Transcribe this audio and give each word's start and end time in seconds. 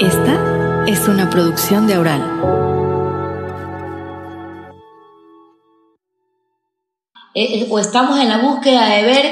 Esta 0.00 0.86
es 0.86 1.08
una 1.08 1.28
producción 1.28 1.86
de 1.86 1.92
Aural. 1.92 2.22
Eh, 7.34 7.60
eh, 7.60 7.66
o 7.68 7.78
estamos 7.78 8.18
en 8.18 8.30
la 8.30 8.38
búsqueda 8.38 8.88
de 8.88 9.02
ver, 9.02 9.26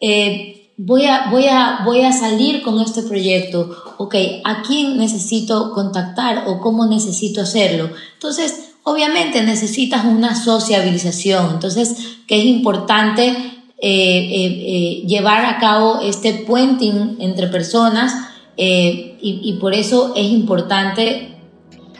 eh, 0.00 0.70
voy, 0.76 1.06
a, 1.06 1.30
voy, 1.30 1.46
a, 1.46 1.80
voy 1.86 2.02
a 2.02 2.12
salir 2.12 2.60
con 2.60 2.78
este 2.78 3.04
proyecto, 3.04 3.74
ok, 3.96 4.14
¿a 4.44 4.60
quién 4.60 4.98
necesito 4.98 5.72
contactar 5.72 6.44
o 6.46 6.60
cómo 6.60 6.84
necesito 6.84 7.40
hacerlo? 7.40 7.88
Entonces, 8.12 8.74
obviamente 8.82 9.42
necesitas 9.44 10.04
una 10.04 10.34
sociabilización, 10.34 11.52
entonces, 11.54 12.18
que 12.26 12.38
es 12.38 12.44
importante 12.44 13.34
llevar 13.80 15.46
a 15.46 15.58
cabo 15.58 16.00
este 16.02 16.34
puenting 16.34 17.16
entre 17.20 17.46
personas 17.46 18.35
eh, 18.56 19.18
y, 19.20 19.58
por 19.60 19.74
eso 19.74 20.14
es 20.16 20.26
importante 20.26 21.36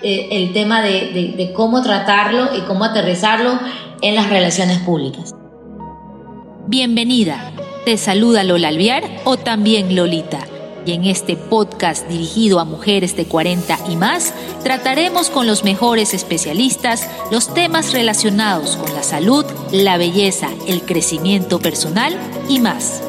eh, 0.02 0.28
el 0.30 0.52
tema 0.52 0.82
de, 0.82 1.52
cómo 1.54 1.82
tratarlo 1.82 2.56
y 2.56 2.60
cómo 2.62 2.84
aterrizarlo 2.84 3.58
en 4.02 4.14
las 4.14 4.30
relaciones 4.30 4.78
públicas. 4.78 5.34
Bienvenida. 6.66 7.52
Te 7.84 7.96
saluda 7.96 8.42
Lola 8.42 8.68
Alviar 8.68 9.04
o 9.24 9.36
también 9.36 9.94
Lolita. 9.94 10.40
Y 10.84 10.92
en 10.92 11.04
este 11.04 11.36
podcast 11.36 12.08
dirigido 12.08 12.60
a 12.60 12.64
mujeres 12.64 13.16
de 13.16 13.26
40 13.26 13.78
y 13.90 13.96
más, 13.96 14.32
trataremos 14.62 15.30
con 15.30 15.46
los 15.46 15.64
mejores 15.64 16.14
especialistas 16.14 17.08
los 17.32 17.52
temas 17.52 17.92
relacionados 17.92 18.76
con 18.76 18.94
la 18.94 19.02
salud, 19.02 19.44
la 19.72 19.98
belleza, 19.98 20.48
el 20.68 20.82
crecimiento 20.82 21.58
personal 21.58 22.16
y 22.48 22.60
más. 22.60 23.02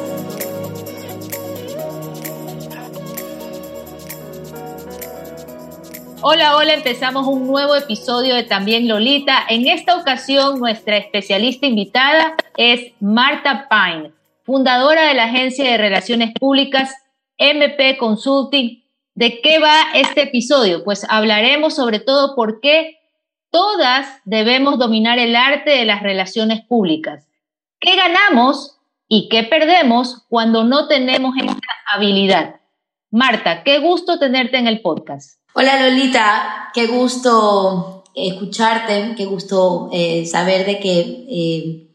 Hola, 6.20 6.56
hola, 6.56 6.74
empezamos 6.74 7.28
un 7.28 7.46
nuevo 7.46 7.76
episodio 7.76 8.34
de 8.34 8.42
También 8.42 8.88
Lolita. 8.88 9.44
En 9.48 9.68
esta 9.68 9.96
ocasión, 9.96 10.58
nuestra 10.58 10.96
especialista 10.96 11.66
invitada 11.66 12.34
es 12.56 12.92
Marta 12.98 13.68
Pine, 13.70 14.10
fundadora 14.42 15.06
de 15.06 15.14
la 15.14 15.24
agencia 15.24 15.70
de 15.70 15.78
relaciones 15.78 16.32
públicas 16.34 16.92
MP 17.36 17.96
Consulting. 17.98 18.82
¿De 19.14 19.40
qué 19.40 19.60
va 19.60 19.92
este 19.94 20.22
episodio? 20.22 20.82
Pues 20.82 21.06
hablaremos 21.08 21.76
sobre 21.76 22.00
todo 22.00 22.34
por 22.34 22.60
qué 22.60 22.98
todas 23.52 24.20
debemos 24.24 24.76
dominar 24.76 25.20
el 25.20 25.36
arte 25.36 25.70
de 25.70 25.84
las 25.84 26.02
relaciones 26.02 26.62
públicas. 26.62 27.28
¿Qué 27.78 27.94
ganamos 27.94 28.76
y 29.06 29.28
qué 29.28 29.44
perdemos 29.44 30.24
cuando 30.28 30.64
no 30.64 30.88
tenemos 30.88 31.36
esta 31.36 31.68
habilidad? 31.94 32.56
Marta, 33.12 33.62
qué 33.62 33.78
gusto 33.78 34.18
tenerte 34.18 34.58
en 34.58 34.66
el 34.66 34.80
podcast. 34.80 35.38
Hola 35.60 35.82
Lolita, 35.82 36.70
qué 36.72 36.86
gusto 36.86 38.04
escucharte, 38.14 39.14
qué 39.16 39.24
gusto 39.24 39.90
eh, 39.92 40.24
saber 40.24 40.64
de 40.64 40.78
que 40.78 41.00
eh, 41.28 41.90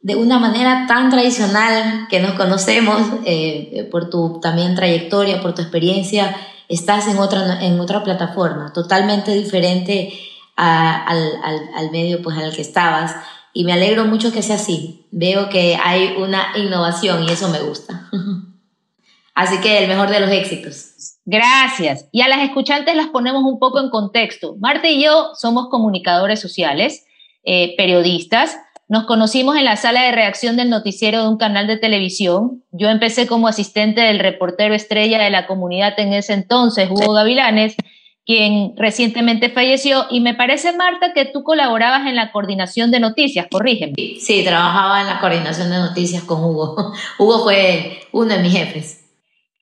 de 0.00 0.16
una 0.16 0.38
manera 0.38 0.86
tan 0.88 1.10
tradicional 1.10 2.06
que 2.08 2.18
nos 2.20 2.32
conocemos, 2.32 3.02
eh, 3.26 3.86
por 3.90 4.08
tu 4.08 4.40
también 4.40 4.74
trayectoria, 4.74 5.42
por 5.42 5.54
tu 5.54 5.60
experiencia, 5.60 6.34
estás 6.70 7.08
en 7.08 7.18
otra, 7.18 7.62
en 7.62 7.78
otra 7.78 8.02
plataforma, 8.02 8.72
totalmente 8.72 9.34
diferente 9.34 10.18
al, 10.56 11.30
al 11.74 11.90
medio 11.90 12.22
pues, 12.22 12.38
al 12.38 12.56
que 12.56 12.62
estabas. 12.62 13.16
Y 13.52 13.64
me 13.64 13.74
alegro 13.74 14.06
mucho 14.06 14.32
que 14.32 14.40
sea 14.40 14.56
así. 14.56 15.06
Veo 15.10 15.50
que 15.50 15.76
hay 15.76 16.14
una 16.16 16.56
innovación 16.56 17.24
y 17.24 17.32
eso 17.32 17.50
me 17.50 17.60
gusta. 17.60 18.08
Así 19.34 19.58
que 19.58 19.78
el 19.78 19.88
mejor 19.88 20.10
de 20.10 20.18
los 20.18 20.30
éxitos. 20.30 21.17
Gracias. 21.30 22.08
Y 22.10 22.22
a 22.22 22.28
las 22.28 22.40
escuchantes 22.40 22.96
las 22.96 23.08
ponemos 23.08 23.42
un 23.44 23.58
poco 23.58 23.80
en 23.80 23.90
contexto. 23.90 24.56
Marta 24.60 24.88
y 24.88 25.02
yo 25.02 25.32
somos 25.34 25.68
comunicadores 25.68 26.40
sociales, 26.40 27.04
eh, 27.44 27.74
periodistas. 27.76 28.56
Nos 28.88 29.04
conocimos 29.04 29.54
en 29.58 29.66
la 29.66 29.76
sala 29.76 30.04
de 30.04 30.12
reacción 30.12 30.56
del 30.56 30.70
noticiero 30.70 31.20
de 31.20 31.28
un 31.28 31.36
canal 31.36 31.66
de 31.66 31.76
televisión. 31.76 32.64
Yo 32.72 32.88
empecé 32.88 33.26
como 33.26 33.46
asistente 33.46 34.00
del 34.00 34.20
reportero 34.20 34.74
estrella 34.74 35.22
de 35.22 35.28
la 35.28 35.46
comunidad 35.46 36.00
en 36.00 36.14
ese 36.14 36.32
entonces, 36.32 36.88
Hugo 36.90 37.12
Gavilanes, 37.12 37.76
quien 38.24 38.72
recientemente 38.78 39.50
falleció. 39.50 40.06
Y 40.08 40.20
me 40.20 40.32
parece, 40.32 40.72
Marta, 40.72 41.12
que 41.12 41.26
tú 41.26 41.42
colaborabas 41.42 42.06
en 42.06 42.16
la 42.16 42.32
coordinación 42.32 42.90
de 42.90 43.00
noticias, 43.00 43.48
corrígeme. 43.50 43.92
Sí, 44.18 44.44
trabajaba 44.46 45.02
en 45.02 45.08
la 45.08 45.20
coordinación 45.20 45.68
de 45.68 45.76
noticias 45.76 46.22
con 46.22 46.42
Hugo. 46.42 46.94
Hugo 47.18 47.40
fue 47.40 48.00
uno 48.12 48.32
de 48.32 48.38
mis 48.38 48.52
jefes. 48.52 49.07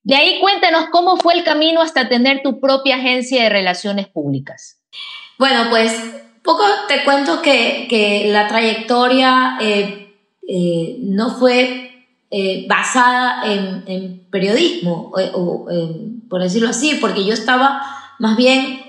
De 0.06 0.15
ahí 0.15 0.39
cuéntanos 0.39 0.84
cómo 0.93 1.17
fue 1.17 1.34
el 1.34 1.43
camino 1.43 1.83
hasta 1.83 2.09
tener 2.09 2.41
tu 2.44 2.61
propia 2.61 2.94
agencia 2.94 3.43
de 3.43 3.49
relaciones 3.49 4.06
públicas. 4.06 4.78
Bueno, 5.37 5.65
pues 5.69 5.93
poco 6.44 6.62
te 6.87 7.03
cuento 7.03 7.43
que, 7.43 8.28
la 8.31 8.47
trayectoria 8.47 9.59
eh, 9.61 10.15
eh, 10.47 10.99
no 11.00 11.31
fue 11.31 12.06
eh, 12.31 12.66
basada 12.69 13.53
en, 13.53 14.28
periodismo, 14.31 15.12
o, 15.12 15.66
por 16.31 16.41
decirlo 16.41 16.69
así, 16.69 16.99
porque 17.00 17.25
yo 17.25 17.34
estaba 17.34 17.83
más 18.21 18.37
bien 18.37 18.81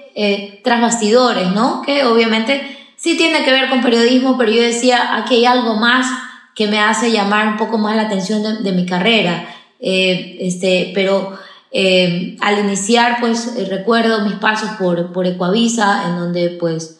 tras 0.63 0.81
bastidores, 0.81 1.50
¿no? 1.50 1.81
Que 1.81 2.06
obviamente 2.06 2.61
sí 2.95 3.17
tiene 3.17 3.44
que 3.44 3.51
ver 3.51 3.69
con 3.69 3.81
periodismo, 3.81 4.38
pero 4.38 4.51
yo 4.51 4.61
decía, 4.61 5.16
aquí 5.16 5.38
hay 5.38 5.45
algo 5.45 5.77
más 5.77 6.06
que 6.53 6.67
me 6.67 6.79
hace 6.79 7.11
llamar 7.11 7.47
un 7.47 7.57
poco 7.57 7.79
más 7.79 7.95
la 7.95 8.03
atención 8.03 8.63
de 8.63 8.72
mi 8.72 8.85
carrera. 8.85 9.47
Eh, 9.79 10.38
este, 10.41 10.91
pero 10.93 11.38
eh, 11.71 12.38
al 12.41 12.59
iniciar, 12.59 13.17
pues 13.19 13.55
eh, 13.57 13.65
recuerdo 13.69 14.25
mis 14.25 14.35
pasos 14.35 14.71
por, 14.79 15.11
por 15.11 15.27
Ecuavisa, 15.27 16.03
en 16.07 16.17
donde 16.17 16.49
pues 16.59 16.95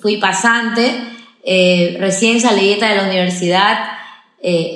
fui 0.00 0.16
pasante, 0.16 0.90
recién 2.00 2.40
salida 2.40 2.88
de 2.88 2.96
la 2.96 3.04
universidad, 3.04 3.78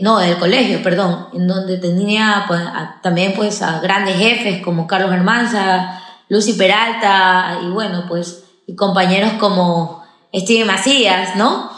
no, 0.01 0.21
del 0.21 0.39
colegio, 0.39 0.81
perdón, 0.81 1.27
en 1.35 1.49
donde 1.49 1.79
tenía 1.79 2.45
pues, 2.47 2.61
también 3.03 3.33
pues 3.35 3.63
a 3.63 3.81
grandes 3.81 4.17
jefes 4.17 4.63
como 4.63 4.87
Carlos 4.87 5.13
Hermanza, 5.13 6.01
Lucy 6.29 6.53
Peralta 6.53 7.59
y 7.65 7.67
bueno, 7.71 8.05
pues 8.07 8.45
y 8.69 8.77
compañeros 8.77 9.33
como 9.41 10.05
Steven 10.33 10.69
Macías, 10.69 11.35
¿no? 11.35 11.76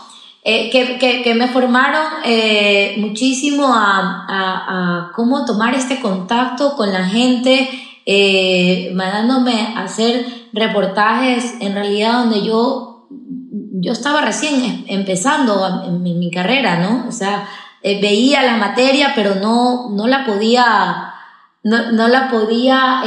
Eh, 0.50 0.70
que, 0.70 1.34
me 1.34 1.48
formaron 1.48 2.06
eh, 2.24 2.94
muchísimo 2.96 3.70
a, 3.70 5.12
cómo 5.14 5.44
tomar 5.44 5.74
este 5.74 6.00
contacto 6.00 6.74
con 6.74 6.90
la 6.90 7.04
gente, 7.04 7.68
eh, 8.06 8.90
mandándome 8.94 9.74
a 9.76 9.82
hacer 9.82 10.24
reportajes 10.54 11.52
en 11.60 11.74
realidad 11.74 12.20
donde 12.20 12.46
yo, 12.46 13.08
yo 13.10 13.92
estaba 13.92 14.22
recién 14.22 14.64
em, 14.64 14.84
empezando 14.88 15.84
en 15.84 16.02
mi, 16.02 16.30
carrera, 16.30 16.78
¿no? 16.78 17.06
O 17.06 17.12
sea, 17.12 17.46
veía 17.82 18.42
la 18.42 18.56
materia, 18.56 19.12
pero 19.14 19.34
no, 19.34 19.90
no 19.90 20.06
la 20.06 20.24
podía, 20.24 21.12
no, 21.62 22.08
la 22.08 22.30
podía 22.30 23.02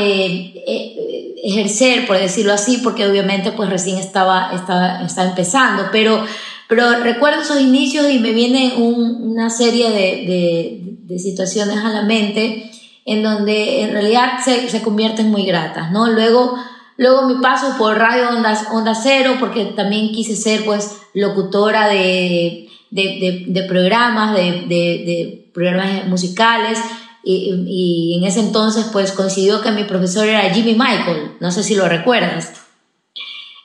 ejercer, 1.44 2.06
por 2.06 2.19
decirlo 2.19 2.53
así, 2.53 2.78
porque 2.84 3.08
obviamente 3.08 3.52
pues 3.52 3.68
recién 3.68 3.97
estaba, 3.97 4.52
estaba, 4.53 5.02
estaba 5.02 5.29
empezando, 5.29 5.90
pero 5.91 6.23
pero 6.71 7.03
recuerdo 7.03 7.41
esos 7.41 7.59
inicios 7.59 8.09
y 8.09 8.19
me 8.19 8.31
viene 8.31 8.75
una 8.77 9.49
serie 9.49 9.89
de, 9.89 10.95
de, 11.05 11.19
situaciones 11.19 11.75
a 11.79 11.89
la 11.89 12.03
mente 12.03 12.71
en 13.03 13.21
donde 13.21 13.81
en 13.81 13.91
realidad 13.91 14.39
se, 14.41 14.69
se, 14.69 14.81
convierten 14.81 15.29
muy 15.29 15.45
gratas, 15.45 15.91
¿no? 15.91 16.07
Luego, 16.07 16.55
luego 16.95 17.27
mi 17.27 17.41
paso 17.41 17.77
por 17.77 17.97
Radio 17.97 18.29
Onda, 18.29 18.57
Onda 18.71 18.95
Cero, 18.95 19.35
porque 19.37 19.65
también 19.65 20.13
quise 20.13 20.37
ser 20.37 20.63
pues 20.63 21.01
locutora 21.13 21.89
de, 21.89 22.69
de 22.89 23.65
programas, 23.67 24.33
de, 24.33 25.49
programas 25.53 26.07
musicales, 26.07 26.79
y, 27.22 27.66
y, 27.67 28.17
en 28.17 28.23
ese 28.23 28.40
entonces 28.40 28.85
pues 28.93 29.11
coincidió 29.11 29.59
que 29.59 29.72
mi 29.72 29.84
profesor 29.84 30.25
era 30.25 30.49
Jimmy 30.53 30.75
Michael, 30.75 31.34
no 31.41 31.51
sé 31.51 31.63
si 31.63 31.75
lo 31.75 31.90
recuerdas. 31.90 32.53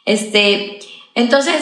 Este, 0.05 0.81
entonces 1.15 1.55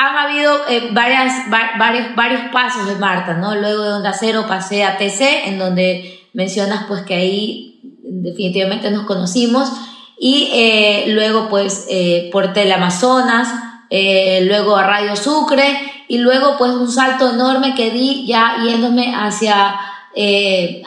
han 0.00 0.16
habido 0.16 0.66
eh, 0.66 0.88
varias, 0.92 1.50
varios, 1.78 2.16
varios 2.16 2.40
pasos 2.50 2.88
de 2.88 2.94
Marta, 2.94 3.34
¿no? 3.34 3.54
Luego 3.54 3.82
de 3.82 3.92
Onda 3.92 4.14
Cero 4.14 4.46
pasé 4.48 4.82
a 4.82 4.96
TC, 4.96 5.46
en 5.48 5.58
donde 5.58 6.26
mencionas 6.32 6.84
pues 6.88 7.02
que 7.02 7.14
ahí 7.14 7.80
definitivamente 8.02 8.90
nos 8.90 9.04
conocimos, 9.04 9.70
y 10.18 10.48
eh, 10.54 11.04
luego 11.08 11.48
pues 11.50 11.86
eh, 11.90 12.30
por 12.32 12.54
Teleamazonas, 12.54 13.48
luego 13.90 14.76
a 14.76 14.86
Radio 14.86 15.16
Sucre, 15.16 15.66
y 16.08 16.16
luego 16.16 16.56
pues 16.56 16.72
un 16.72 16.90
salto 16.90 17.34
enorme 17.34 17.74
que 17.74 17.90
di 17.90 18.24
ya 18.26 18.56
yéndome 18.64 19.14
hacia, 19.14 19.78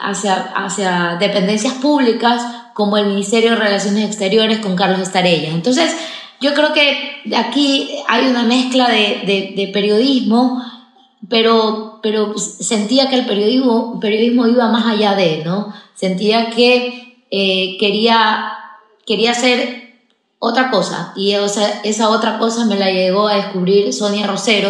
hacia, 0.02 0.34
hacia 0.56 1.16
dependencias 1.20 1.74
públicas 1.74 2.42
como 2.72 2.96
el 2.96 3.06
Ministerio 3.06 3.50
de 3.50 3.56
Relaciones 3.56 4.06
Exteriores 4.06 4.58
con 4.58 4.74
Carlos 4.74 5.00
Estarella. 5.00 5.50
Entonces, 5.50 5.94
yo 6.44 6.52
creo 6.52 6.74
que 6.74 7.22
aquí 7.34 7.88
hay 8.06 8.26
una 8.26 8.42
mezcla 8.42 8.90
de, 8.90 9.70
periodismo, 9.72 10.62
pero, 11.30 12.00
pero 12.02 12.36
sentía 12.36 13.08
que 13.08 13.16
el 13.16 13.24
periodismo, 13.24 13.98
periodismo 13.98 14.46
iba 14.46 14.68
más 14.68 14.84
allá 14.84 15.14
de, 15.14 15.42
¿no? 15.42 15.72
Sentía 15.94 16.50
que 16.50 17.24
eh, 17.30 17.78
quería, 17.80 18.52
quería 19.06 19.30
hacer 19.30 19.94
otra 20.38 20.70
cosa 20.70 21.14
y 21.16 21.32
esa 21.32 22.10
otra 22.10 22.38
cosa 22.38 22.66
me 22.66 22.78
la 22.78 22.90
llegó 22.90 23.28
a 23.28 23.36
descubrir 23.36 23.94
Sonia 23.94 24.26
Rosero 24.26 24.68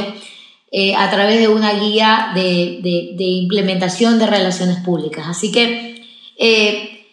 eh, 0.71 0.95
a 0.95 1.11
través 1.11 1.41
de 1.41 1.49
una 1.49 1.73
guía 1.73 2.31
de, 2.37 2.79
de, 2.85 3.25
implementación 3.25 4.21
de 4.21 4.27
relaciones 4.29 4.77
públicas. 4.85 5.27
Así 5.27 5.51
que 5.51 6.07
eh, 6.39 7.05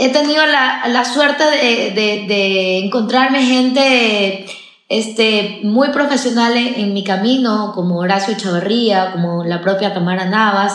he 0.00 0.08
tenido 0.08 0.46
la, 0.46 0.88
la 0.88 1.04
suerte 1.04 1.44
de, 1.44 1.92
de, 2.26 2.78
encontrarme 2.78 3.44
gente 3.44 4.46
este, 4.88 5.60
muy 5.62 5.90
profesional 5.90 6.56
en, 6.56 6.94
mi 6.94 7.04
camino, 7.04 7.72
como 7.74 7.98
Horacio 7.98 8.34
Chavarría, 8.34 9.12
como 9.12 9.44
la 9.44 9.60
propia 9.60 9.92
Tamara 9.92 10.24
Navas, 10.24 10.72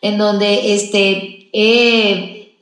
en 0.00 0.16
donde 0.16 0.74
este, 0.74 1.50
he, 1.52 2.56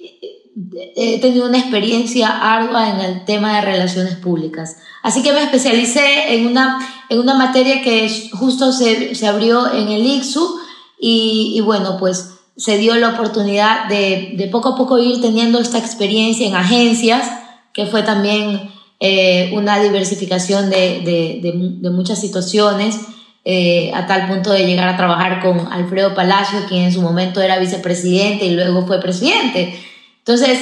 he 0.96 1.20
tenido 1.20 1.46
una 1.46 1.58
experiencia 1.58 2.28
ardua 2.28 2.90
en 2.90 3.00
el 3.00 3.24
tema 3.24 3.54
de 3.54 3.60
relaciones 3.60 4.16
públicas. 4.16 4.78
Así 5.04 5.22
que 5.22 5.32
me 5.32 5.44
especialicé 5.44 6.34
en 6.34 6.44
una, 6.44 6.80
en 7.08 7.20
una 7.20 7.34
materia 7.34 7.82
que 7.82 8.10
justo 8.32 8.72
se, 8.72 9.14
se 9.14 9.28
abrió 9.28 9.72
en 9.72 9.88
el 9.88 10.04
ICSU 10.04 10.58
y, 10.98 11.52
y, 11.56 11.60
bueno, 11.60 11.98
pues 11.98 12.39
se 12.60 12.76
dio 12.76 12.94
la 12.96 13.10
oportunidad 13.10 13.88
de, 13.88 14.34
de 14.36 14.46
poco 14.48 14.70
a 14.70 14.76
poco 14.76 14.98
ir 14.98 15.20
teniendo 15.20 15.58
esta 15.58 15.78
experiencia 15.78 16.46
en 16.46 16.54
agencias, 16.54 17.30
que 17.72 17.86
fue 17.86 18.02
también 18.02 18.70
eh, 19.00 19.50
una 19.54 19.80
diversificación 19.80 20.68
de, 20.68 21.00
de, 21.00 21.78
de, 21.80 21.90
muchas 21.90 22.20
situaciones, 22.20 23.00
eh, 23.46 23.90
a 23.94 24.06
tal 24.06 24.28
punto 24.28 24.50
de 24.50 24.66
llegar 24.66 24.88
a 24.88 24.96
trabajar 24.98 25.40
con 25.40 25.72
Alfredo 25.72 26.14
Palacio, 26.14 26.58
quien 26.68 26.84
en 26.84 26.92
su 26.92 27.00
momento 27.00 27.40
era 27.40 27.58
vicepresidente 27.58 28.44
y 28.44 28.54
luego 28.54 28.86
fue 28.86 29.00
presidente. 29.00 29.74
Entonces, 30.18 30.58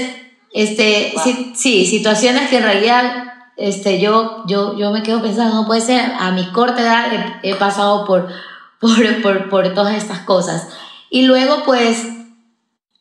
este, 0.52 1.12
sí, 1.24 1.52
sí, 1.56 1.84
situaciones 1.84 2.48
que 2.48 2.58
en 2.58 2.62
realidad 2.62 3.24
este, 3.56 4.00
yo, 4.00 4.44
yo, 4.46 4.78
yo 4.78 4.92
me 4.92 5.02
quedo 5.02 5.20
pensando, 5.20 5.56
no 5.56 5.66
puede 5.66 5.80
ser, 5.80 6.12
a 6.20 6.30
mi 6.30 6.46
corta 6.52 6.80
edad 6.80 7.40
he, 7.42 7.56
pasado 7.56 8.04
por, 8.04 8.28
por, 8.80 9.22
por, 9.22 9.48
por, 9.48 9.74
todas 9.74 9.96
estas 9.96 10.20
cosas. 10.20 10.68
Y 11.10 11.22
luego, 11.22 11.62
pues, 11.64 12.06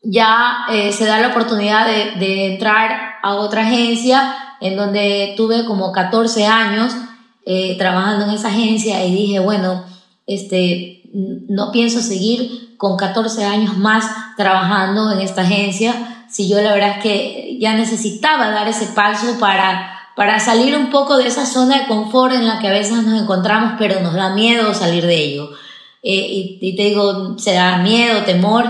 ya 0.01 0.65
eh, 0.69 0.93
se 0.93 1.05
da 1.05 1.19
la 1.19 1.29
oportunidad 1.29 1.85
de, 1.85 2.19
de 2.19 2.53
entrar 2.53 3.15
a 3.21 3.35
otra 3.35 3.63
agencia 3.63 4.35
en 4.61 4.75
donde 4.75 5.33
tuve 5.37 5.65
como 5.65 5.91
14 5.91 6.45
años 6.45 6.93
eh, 7.45 7.77
trabajando 7.77 8.25
en 8.25 8.31
esa 8.31 8.49
agencia 8.49 9.05
y 9.05 9.15
dije, 9.15 9.39
bueno, 9.39 9.85
este, 10.25 11.01
no 11.13 11.71
pienso 11.71 12.01
seguir 12.01 12.75
con 12.77 12.97
14 12.97 13.45
años 13.45 13.77
más 13.77 14.05
trabajando 14.35 15.11
en 15.11 15.21
esta 15.21 15.43
agencia, 15.43 16.25
si 16.29 16.49
yo 16.49 16.61
la 16.61 16.73
verdad 16.73 16.97
es 16.97 17.03
que 17.03 17.57
ya 17.59 17.73
necesitaba 17.73 18.51
dar 18.51 18.67
ese 18.67 18.87
paso 18.87 19.39
para, 19.39 19.97
para 20.15 20.39
salir 20.39 20.75
un 20.75 20.89
poco 20.89 21.17
de 21.17 21.27
esa 21.27 21.45
zona 21.45 21.79
de 21.79 21.87
confort 21.87 22.33
en 22.33 22.45
la 22.45 22.59
que 22.59 22.67
a 22.67 22.73
veces 22.73 23.01
nos 23.01 23.21
encontramos, 23.21 23.75
pero 23.79 24.01
nos 24.01 24.13
da 24.13 24.33
miedo 24.35 24.73
salir 24.73 25.05
de 25.05 25.15
ello. 25.15 25.49
Eh, 26.03 26.59
y, 26.61 26.75
te 26.75 26.83
digo, 26.83 27.37
se 27.37 27.53
da 27.53 27.77
miedo, 27.79 28.23
temor, 28.23 28.65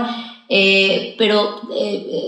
eh, 0.48 1.14
pero 1.18 1.60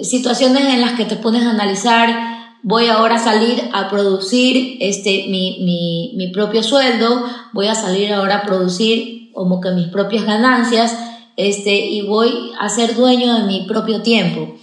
situaciones 0.03 0.65
en 0.65 0.81
las 0.81 0.93
que 0.93 1.07
te 1.07 1.17
pones 1.17 1.45
a 1.45 1.51
analizar 1.51 2.31
voy 2.63 2.89
ahora 2.89 3.17
a 3.17 3.19
salir 3.19 3.71
a 3.73 3.89
producir 3.89 4.77
este, 4.81 5.27
mi, 5.29 5.61
mi, 5.63 6.13
mi, 6.17 6.29
propio 6.29 6.63
sueldo, 6.63 7.25
voy 7.53 7.69
a 7.69 7.75
salir 7.75 8.13
ahora 8.13 8.39
a 8.39 8.43
producir 8.43 9.33
como 9.33 9.61
que 9.61 9.71
mis 9.71 9.89
propias 9.89 10.25
ganancias, 10.25 10.97
este, 11.37 11.87
y 11.87 12.03
voy 12.03 12.53
a 12.59 12.69
ser 12.69 12.95
dueño 12.95 13.35
de 13.35 13.45
mi 13.45 13.63
propio 13.63 14.03
tiempo. 14.03 14.57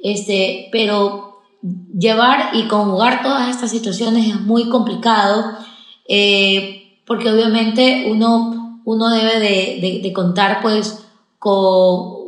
Este, 0.00 0.68
pero 0.72 1.42
llevar 1.96 2.50
y 2.54 2.64
conjugar 2.64 3.22
todas 3.22 3.48
estas 3.48 3.70
situaciones 3.70 4.28
es 4.28 4.40
muy 4.40 4.68
complicado, 4.68 5.52
eh, 6.08 6.98
porque 7.06 7.30
obviamente 7.30 8.06
uno, 8.10 8.63
uno 8.84 9.10
debe 9.10 9.40
de, 9.40 10.00
de, 10.02 10.12
contar 10.12 10.60
pues 10.62 11.04
con 11.38 11.54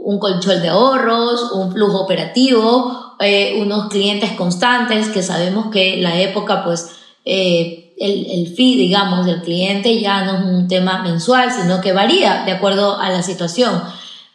un 0.04 0.18
colchón 0.18 0.62
de 0.62 0.68
ahorros, 0.68 1.52
un 1.52 1.72
flujo 1.72 2.00
operativo, 2.00 3.14
eh, 3.20 3.58
unos 3.60 3.88
clientes 3.88 4.32
constantes 4.32 5.08
que 5.08 5.22
sabemos 5.22 5.70
que 5.70 5.96
la 5.98 6.20
época, 6.20 6.64
pues, 6.64 6.90
eh, 7.24 7.94
el, 7.98 8.26
el 8.30 8.54
fee, 8.54 8.76
digamos, 8.76 9.24
del 9.26 9.42
cliente 9.42 9.98
ya 10.00 10.24
no 10.24 10.38
es 10.38 10.44
un 10.44 10.68
tema 10.68 11.02
mensual, 11.02 11.50
sino 11.50 11.80
que 11.80 11.92
varía 11.92 12.44
de 12.44 12.52
acuerdo 12.52 12.98
a 12.98 13.10
la 13.10 13.22
situación. 13.22 13.82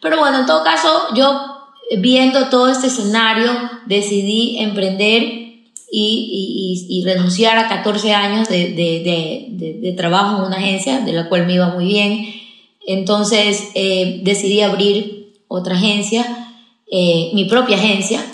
Pero 0.00 0.18
bueno, 0.18 0.40
en 0.40 0.46
todo 0.46 0.64
caso, 0.64 0.88
yo 1.14 1.52
viendo 1.98 2.48
todo 2.48 2.68
este 2.68 2.88
escenario, 2.88 3.50
decidí 3.86 4.58
emprender 4.58 5.41
y, 5.94 6.86
y, 6.88 6.98
y, 6.98 7.04
renunciar 7.04 7.58
a 7.58 7.68
14 7.68 8.14
años 8.14 8.48
de, 8.48 8.70
de, 8.70 9.48
de, 9.50 9.78
de, 9.80 9.92
trabajo 9.92 10.38
en 10.38 10.46
una 10.46 10.56
agencia, 10.56 11.00
de 11.00 11.12
la 11.12 11.28
cual 11.28 11.46
me 11.46 11.54
iba 11.54 11.68
muy 11.68 11.84
bien. 11.84 12.26
Entonces 12.86 13.68
eh, 13.74 14.20
decidí 14.24 14.62
abrir 14.62 15.34
otra 15.48 15.76
agencia, 15.76 16.24
mi 16.90 17.44
propia 17.44 17.76
agencia, 17.76 18.24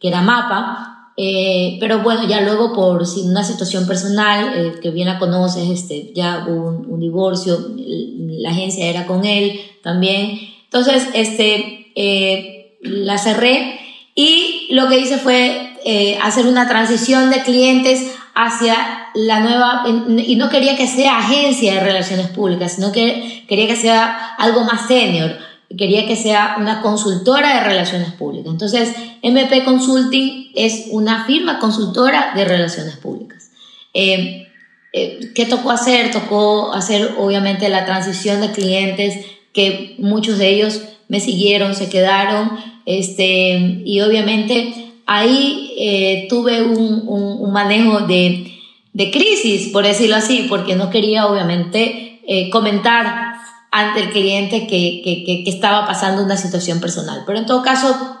que 0.00 0.08
era 0.08 0.22
Mapa, 0.22 0.94
eh, 1.16 1.76
pero 1.78 2.00
bueno, 2.00 2.26
ya 2.26 2.40
luego 2.40 2.72
por 2.72 3.04
una 3.22 3.44
situación 3.44 3.86
personal, 3.86 4.52
eh, 4.56 4.72
que 4.82 4.90
bien 4.90 5.06
la 5.06 5.18
conoces, 5.18 5.68
este, 5.70 6.12
ya 6.14 6.44
hubo 6.48 6.70
un, 6.70 7.00
divorcio, 7.00 7.56
la 7.76 8.50
agencia 8.50 8.86
era 8.86 9.06
con 9.06 9.24
él 9.24 9.60
también. 9.82 10.40
Entonces, 10.64 11.06
este, 11.14 11.92
eh, 11.94 12.78
la 12.80 13.18
cerré 13.18 13.78
y 14.14 14.68
lo 14.70 14.88
que 14.88 14.98
hice 14.98 15.18
fue 15.18 15.73
hacer 16.22 16.46
una 16.46 16.66
transición 16.66 17.30
de 17.30 17.42
clientes 17.42 18.12
hacia 18.34 18.76
la 19.14 19.40
nueva, 19.40 19.84
y 19.86 20.36
no 20.36 20.48
quería 20.48 20.76
que 20.76 20.86
sea 20.86 21.18
agencia 21.18 21.74
de 21.74 21.80
relaciones 21.80 22.28
públicas, 22.28 22.72
sino 22.72 22.90
que 22.90 23.44
quería 23.48 23.66
que 23.66 23.76
sea 23.76 24.34
algo 24.38 24.64
más 24.64 24.88
senior 24.88 25.36
quería 25.76 26.06
que 26.06 26.16
sea 26.16 26.56
una 26.58 26.82
consultora 26.82 27.54
de 27.54 27.64
relaciones 27.64 28.12
públicas. 28.12 28.52
Entonces, 28.52 28.92
MP 29.22 29.64
Consulting 29.64 30.50
es 30.54 30.86
una 30.90 31.24
firma 31.24 31.58
consultora 31.58 32.32
de 32.34 32.44
relaciones 32.44 32.96
públicas. 32.96 33.50
Eh, 33.92 34.48
eh, 34.92 35.32
¿Qué 35.34 35.46
tocó 35.46 35.70
hacer? 35.70 36.10
Tocó 36.10 36.72
hacer, 36.72 37.14
obviamente, 37.18 37.68
la 37.68 37.84
transición 37.84 38.40
de 38.40 38.52
clientes, 38.52 39.26
que 39.52 39.94
muchos 39.98 40.38
de 40.38 40.48
ellos 40.48 40.80
me 41.08 41.20
siguieron, 41.20 41.74
se 41.74 41.88
quedaron, 41.88 42.52
este, 42.86 43.82
y 43.84 44.00
obviamente 44.00 44.83
ahí 45.06 45.74
eh, 45.78 46.26
tuve 46.28 46.62
un, 46.62 47.02
un, 47.06 47.52
manejo 47.52 48.00
de, 48.00 48.52
de, 48.92 49.10
crisis, 49.10 49.68
por 49.72 49.84
decirlo 49.84 50.16
así, 50.16 50.46
porque 50.48 50.74
no 50.74 50.90
quería, 50.90 51.26
obviamente, 51.26 52.20
comentar 52.50 53.34
ante 53.74 54.02
el 54.02 54.10
cliente 54.10 54.68
que, 54.68 55.02
que, 55.02 55.24
que, 55.24 55.50
estaba 55.50 55.84
pasando 55.84 56.22
una 56.22 56.36
situación 56.36 56.80
personal. 56.80 57.24
Pero 57.26 57.40
en 57.40 57.46
todo 57.46 57.60
caso, 57.62 58.18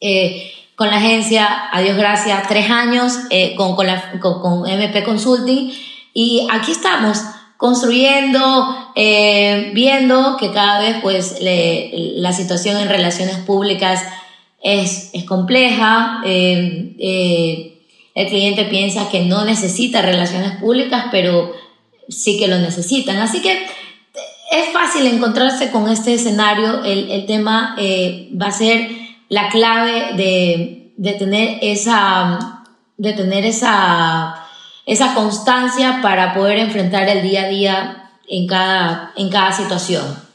eh, 0.00 0.50
con 0.74 0.88
la 0.88 0.96
agencia, 0.96 1.46
a 1.70 1.80
Dios 1.80 1.96
gracias, 1.96 2.48
tres 2.48 2.68
años 2.70 3.12
eh, 3.30 3.54
con, 3.54 3.76
con, 3.76 3.86
con, 4.40 4.68
MP 4.68 5.04
Consulting 5.04 5.70
y 6.12 6.48
aquí 6.50 6.72
estamos 6.72 7.18
construyendo, 7.56 8.92
eh, 8.96 9.70
viendo 9.74 10.36
que 10.38 10.50
cada 10.50 10.80
vez 10.80 10.96
pues 11.02 11.36
la 11.40 12.32
situación 12.32 12.78
en 12.78 12.88
relaciones 12.88 13.36
públicas 13.36 14.02
es, 14.62 15.10
es 15.12 15.24
compleja. 15.24 16.22
el 16.24 17.76
cliente 18.14 18.64
piensa 18.64 19.08
que 19.10 19.24
no 19.24 19.44
necesita 19.44 20.02
relaciones 20.02 20.56
públicas, 20.56 21.06
pero 21.10 21.52
sí 22.08 22.38
que 22.38 22.48
lo 22.48 22.58
necesitan. 22.58 23.18
Así 23.18 23.40
que 23.40 23.66
es 24.50 24.72
fácil 24.72 25.06
encontrarse 25.06 25.70
con 25.70 25.88
este 25.88 26.14
escenario. 26.14 26.84
El, 26.84 27.10
el 27.10 27.26
tema 27.26 27.76
eh, 27.78 28.28
va 28.40 28.46
a 28.46 28.52
ser 28.52 28.90
la 29.28 29.48
clave 29.48 30.14
de, 30.16 30.92
de, 30.96 31.12
tener 31.14 31.58
esa, 31.62 32.64
de 32.96 33.12
tener 33.12 33.44
esa, 33.44 34.34
esa 34.86 35.14
constancia 35.14 36.00
para 36.02 36.34
poder 36.34 36.58
enfrentar 36.58 37.08
el 37.08 37.22
día 37.22 37.44
a 37.44 37.48
día 37.48 38.10
en 38.28 38.46
cada, 38.48 39.12
en 39.16 39.30
cada 39.30 39.52
situación. 39.52 40.29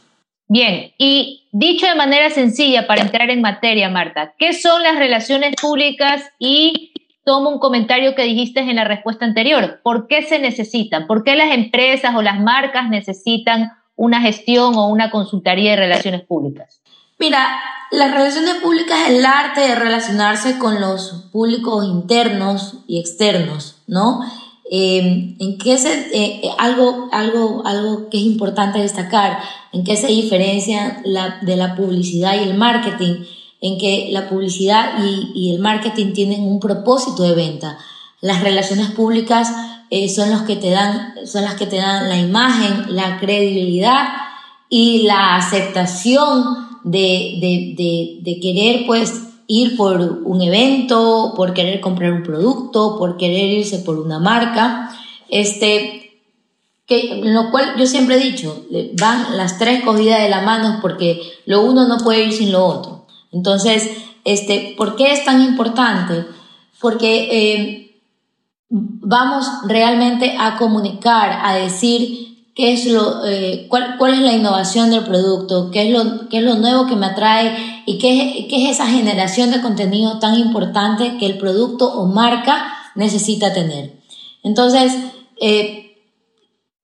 Bien, 0.47 0.93
y 0.97 1.47
dicho 1.51 1.87
de 1.87 1.95
manera 1.95 2.29
sencilla 2.29 2.85
para 2.87 3.01
entrar 3.01 3.29
en 3.29 3.41
materia, 3.41 3.89
Marta, 3.89 4.33
¿qué 4.37 4.53
son 4.53 4.83
las 4.83 4.97
relaciones 4.97 5.55
públicas 5.59 6.23
y 6.37 6.93
tomo 7.25 7.49
un 7.49 7.59
comentario 7.59 8.15
que 8.15 8.23
dijiste 8.23 8.61
en 8.61 8.75
la 8.75 8.85
respuesta 8.85 9.25
anterior. 9.25 9.81
¿Por 9.83 10.07
qué 10.07 10.21
se 10.21 10.39
necesitan? 10.39 11.07
¿Por 11.07 11.23
qué 11.23 11.35
las 11.35 11.51
empresas 11.53 12.15
o 12.15 12.21
las 12.21 12.39
marcas 12.39 12.89
necesitan 12.89 13.73
una 13.95 14.21
gestión 14.21 14.75
o 14.75 14.87
una 14.87 15.09
consultoría 15.09 15.71
de 15.71 15.77
relaciones 15.77 16.21
públicas? 16.21 16.81
Mira, 17.17 17.59
las 17.91 18.11
relaciones 18.11 18.55
públicas 18.55 18.97
es 19.05 19.17
el 19.17 19.25
arte 19.25 19.61
de 19.61 19.75
relacionarse 19.75 20.59
con 20.59 20.79
los 20.79 21.29
públicos 21.31 21.85
internos 21.85 22.83
y 22.87 22.99
externos, 22.99 23.81
¿no? 23.87 24.21
Eh, 24.69 25.35
en 25.39 25.57
qué 25.59 25.77
se, 25.77 25.93
eh, 25.93 26.41
eh, 26.43 26.49
algo, 26.57 27.07
algo, 27.11 27.63
algo 27.65 28.09
que 28.09 28.17
es 28.17 28.23
importante 28.23 28.79
destacar, 28.79 29.39
en 29.75 29.83
qué 29.83 29.97
se 29.97 30.07
diferencia 30.07 31.03
de 31.41 31.57
la 31.57 31.75
publicidad 31.75 32.35
y 32.35 32.49
el 32.49 32.53
marketing, 32.53 33.25
en 33.59 33.77
que 33.77 34.07
la 34.11 34.29
publicidad 34.29 34.93
y, 35.03 35.51
el 35.51 35.59
marketing 35.59 36.13
tienen 36.13 36.43
un 36.43 36.61
propósito 36.61 37.23
de 37.23 37.35
venta. 37.35 37.77
Las 38.21 38.41
relaciones 38.41 38.91
públicas 38.91 39.49
eh, 39.89 40.07
son, 40.07 40.31
los 40.31 40.43
que 40.43 40.55
te 40.55 40.69
dan, 40.69 41.15
son 41.25 41.43
las 41.43 41.55
que 41.55 41.65
te 41.65 41.75
dan 41.75 42.07
la 42.07 42.17
imagen, 42.17 42.95
la 42.95 43.19
credibilidad 43.19 44.07
y 44.69 45.03
la 45.03 45.35
aceptación 45.35 46.79
de, 46.85 47.37
de, 47.75 48.21
de, 48.21 48.39
querer 48.39 48.85
pues 48.85 49.13
ir 49.47 49.75
por 49.75 50.21
un 50.23 50.41
evento, 50.41 51.33
por 51.35 51.53
querer 51.53 51.81
comprar 51.81 52.13
un 52.13 52.23
producto, 52.23 52.97
por 52.97 53.17
querer 53.17 53.49
irse 53.49 53.79
por 53.79 53.99
una 53.99 54.19
marca. 54.19 54.89
Este, 55.27 56.04
que, 56.87 57.21
lo 57.23 57.51
cual 57.51 57.75
yo 57.77 57.87
siempre 57.87 58.15
he 58.15 58.23
dicho, 58.23 58.65
van 58.99 59.37
las 59.37 59.57
tres 59.57 59.83
cogidas 59.83 60.21
de 60.21 60.29
la 60.29 60.41
mano 60.41 60.79
porque 60.81 61.21
lo 61.45 61.61
uno 61.61 61.87
no 61.87 61.97
puede 61.97 62.25
ir 62.25 62.33
sin 62.33 62.51
lo 62.51 62.65
otro. 62.65 63.07
Entonces, 63.31 63.89
este, 64.23 64.75
¿por 64.77 64.95
qué 64.95 65.11
es 65.11 65.25
tan 65.25 65.41
importante? 65.41 66.25
Porque 66.79 67.27
eh, 67.31 68.01
vamos 68.69 69.45
realmente 69.67 70.35
a 70.39 70.57
comunicar, 70.57 71.39
a 71.43 71.55
decir 71.55 72.25
qué 72.55 72.73
es 72.73 72.85
lo, 72.85 73.25
eh, 73.25 73.65
cuál, 73.69 73.97
cuál, 73.97 74.13
es 74.13 74.21
la 74.21 74.33
innovación 74.33 74.89
del 74.89 75.03
producto, 75.03 75.71
qué 75.71 75.87
es 75.87 75.91
lo, 75.91 76.29
qué 76.29 76.37
es 76.37 76.43
lo 76.43 76.55
nuevo 76.55 76.87
que 76.87 76.95
me 76.95 77.07
atrae 77.07 77.83
y 77.85 77.97
qué, 77.97 78.47
qué 78.49 78.63
es 78.63 78.71
esa 78.71 78.87
generación 78.87 79.51
de 79.51 79.61
contenido 79.61 80.19
tan 80.19 80.39
importante 80.39 81.17
que 81.17 81.25
el 81.25 81.37
producto 81.37 81.91
o 81.91 82.05
marca 82.05 82.65
necesita 82.95 83.53
tener. 83.53 83.93
Entonces, 84.41 84.95
eh, 85.41 85.84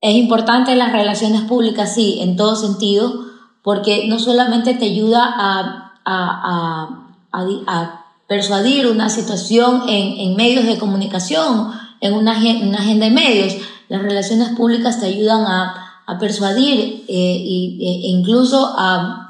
es 0.02 0.16
importante 0.16 0.76
las 0.76 0.92
relaciones 0.92 1.42
públicas, 1.44 1.94
sí, 1.94 2.18
en 2.22 2.36
todo 2.36 2.56
sentido, 2.56 3.26
porque 3.62 4.08
no 4.08 4.18
solamente 4.18 4.74
te 4.74 4.86
ayuda 4.86 5.24
a, 5.24 5.94
a, 6.04 7.08
a, 7.32 7.46
a 7.68 8.06
persuadir 8.28 8.88
una 8.88 9.10
situación 9.10 9.84
en, 9.88 10.18
en, 10.18 10.36
medios 10.36 10.66
de 10.66 10.80
comunicación, 10.80 11.72
en 12.00 12.14
una, 12.14 12.38
una 12.38 12.80
agenda 12.80 13.06
de 13.06 13.12
medios, 13.12 13.58
las 13.90 14.02
relaciones 14.02 14.50
públicas 14.50 15.00
te 15.00 15.08
ayudan 15.08 15.46
a, 15.46 15.88
persuadir 16.20 17.06
eh, 17.08 17.14
e 17.14 18.08
incluso 18.10 18.74
a, 18.78 19.28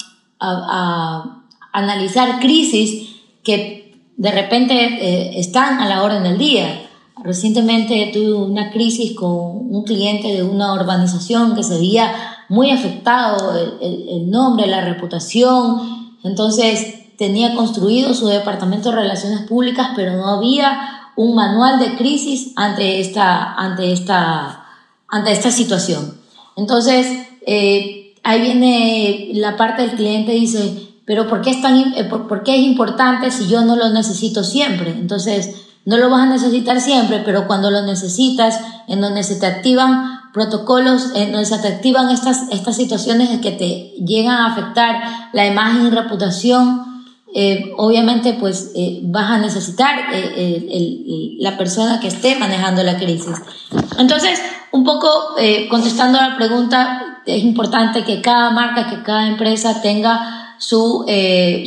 analizar 1.73 2.39
crisis 2.39 3.21
que 3.43 3.95
de 4.17 4.31
repente 4.31 4.73
eh, 4.73 5.39
están 5.39 5.79
a 5.79 5.87
la 5.87 6.01
orden 6.01 6.23
del 6.23 6.39
día. 6.39 6.89
Recientemente 7.23 8.09
tuve 8.13 8.33
una 8.33 8.71
crisis 8.71 9.15
con 9.15 9.29
un 9.29 9.83
cliente 9.83 10.29
de 10.29 10.43
una 10.43 10.73
urbanización 10.73 11.55
que 11.55 11.63
se 11.63 11.77
veía 11.77 12.13
muy 12.49 12.71
afectado 12.71 13.57
el, 13.81 14.09
el 14.09 14.29
nombre, 14.29 14.67
la 14.67 14.81
reputación. 14.81 16.17
Entonces 16.23 17.15
tenía 17.17 17.55
construido 17.55 18.13
su 18.13 18.27
departamento 18.27 18.89
de 18.89 18.95
relaciones 18.95 19.41
públicas, 19.41 19.89
pero 19.95 20.17
no 20.17 20.27
había 20.27 21.01
un 21.15 21.35
manual 21.35 21.79
de 21.79 21.95
crisis 21.95 22.53
ante 22.55 22.99
esta, 22.99 23.53
ante 23.53 23.91
esta, 23.91 24.65
ante 25.07 25.31
esta 25.31 25.51
situación. 25.51 26.19
Entonces, 26.55 27.27
eh, 27.45 28.15
ahí 28.23 28.41
viene 28.41 29.31
la 29.35 29.57
parte 29.57 29.83
del 29.83 29.91
cliente 29.91 30.31
dice, 30.31 30.89
pero 31.05 31.27
¿por 31.27 31.41
qué, 31.41 31.51
es 31.51 31.61
tan, 31.61 31.93
eh, 31.95 32.05
por, 32.05 32.43
qué 32.43 32.55
es 32.55 32.61
importante 32.61 33.31
si 33.31 33.47
yo 33.47 33.61
no 33.61 33.75
lo 33.75 33.89
necesito 33.89 34.43
siempre? 34.43 34.91
Entonces, 34.91 35.55
no 35.85 35.97
lo 35.97 36.09
vas 36.09 36.21
a 36.21 36.31
necesitar 36.31 36.79
siempre, 36.79 37.21
pero 37.25 37.47
cuando 37.47 37.71
lo 37.71 37.81
necesitas, 37.81 38.59
en 38.87 39.01
donde 39.01 39.23
se 39.23 39.35
te 39.35 39.47
activan 39.47 40.19
protocolos, 40.33 41.11
en 41.15 41.31
donde 41.31 41.45
se 41.45 41.57
te 41.57 41.67
activan 41.67 42.09
estas, 42.09 42.49
estas 42.51 42.75
situaciones 42.75 43.39
que 43.41 43.51
te 43.51 43.93
llegan 44.03 44.35
a 44.35 44.51
afectar 44.51 45.01
la 45.33 45.45
imagen 45.45 45.87
y 45.87 45.89
reputación, 45.89 46.91
eh, 47.33 47.71
obviamente 47.77 48.33
pues 48.33 48.71
eh, 48.75 48.99
vas 49.03 49.31
a 49.31 49.37
necesitar 49.37 49.95
eh, 50.11 51.37
la 51.39 51.57
persona 51.57 51.99
que 51.99 52.07
esté 52.07 52.35
manejando 52.35 52.83
la 52.83 52.97
crisis. 52.97 53.35
Entonces, 53.97 54.41
un 54.71 54.83
poco 54.83 55.09
contestando 55.69 56.19
a 56.19 56.29
la 56.29 56.37
pregunta, 56.37 57.21
es 57.25 57.43
importante 57.43 58.03
que 58.03 58.21
cada 58.21 58.51
marca, 58.51 58.89
que 58.89 59.03
cada 59.03 59.27
empresa 59.27 59.81
tenga 59.81 60.55
su, 60.59 61.05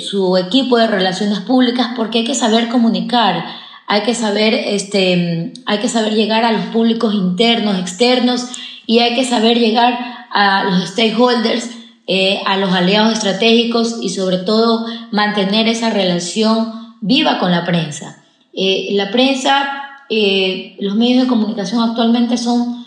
su 0.06 0.36
equipo 0.36 0.78
de 0.78 0.86
relaciones 0.86 1.40
públicas 1.40 1.88
porque 1.96 2.18
hay 2.18 2.24
que 2.24 2.34
saber 2.34 2.68
comunicar, 2.68 3.44
hay 3.86 4.02
que 4.02 4.14
saber, 4.14 4.54
este, 4.54 5.52
hay 5.66 5.78
que 5.78 5.88
saber 5.88 6.14
llegar 6.14 6.44
a 6.44 6.52
los 6.52 6.66
públicos 6.66 7.14
internos, 7.14 7.78
externos 7.78 8.46
y 8.86 9.00
hay 9.00 9.14
que 9.14 9.24
saber 9.24 9.58
llegar 9.58 9.98
a 10.30 10.64
los 10.64 10.88
stakeholders 10.88 11.70
eh, 12.06 12.42
a 12.44 12.58
los 12.58 12.70
aliados 12.70 13.14
estratégicos 13.14 13.96
y 14.02 14.10
sobre 14.10 14.36
todo 14.36 14.84
mantener 15.10 15.68
esa 15.68 15.88
relación 15.88 16.70
viva 17.00 17.38
con 17.38 17.50
la 17.50 17.64
prensa. 17.64 18.22
Eh, 18.52 18.88
la 18.92 19.10
prensa, 19.10 20.02
eh, 20.10 20.76
los 20.80 20.96
medios 20.96 21.22
de 21.22 21.28
comunicación 21.28 21.80
actualmente 21.80 22.36
son 22.36 22.84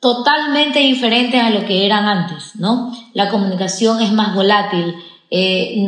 totalmente 0.00 0.80
diferentes 0.80 1.42
a 1.42 1.48
lo 1.48 1.64
que 1.64 1.86
eran 1.86 2.04
antes, 2.04 2.56
¿no? 2.56 2.94
La 3.14 3.30
comunicación 3.30 4.02
es 4.02 4.12
más 4.12 4.34
volátil, 4.34 4.94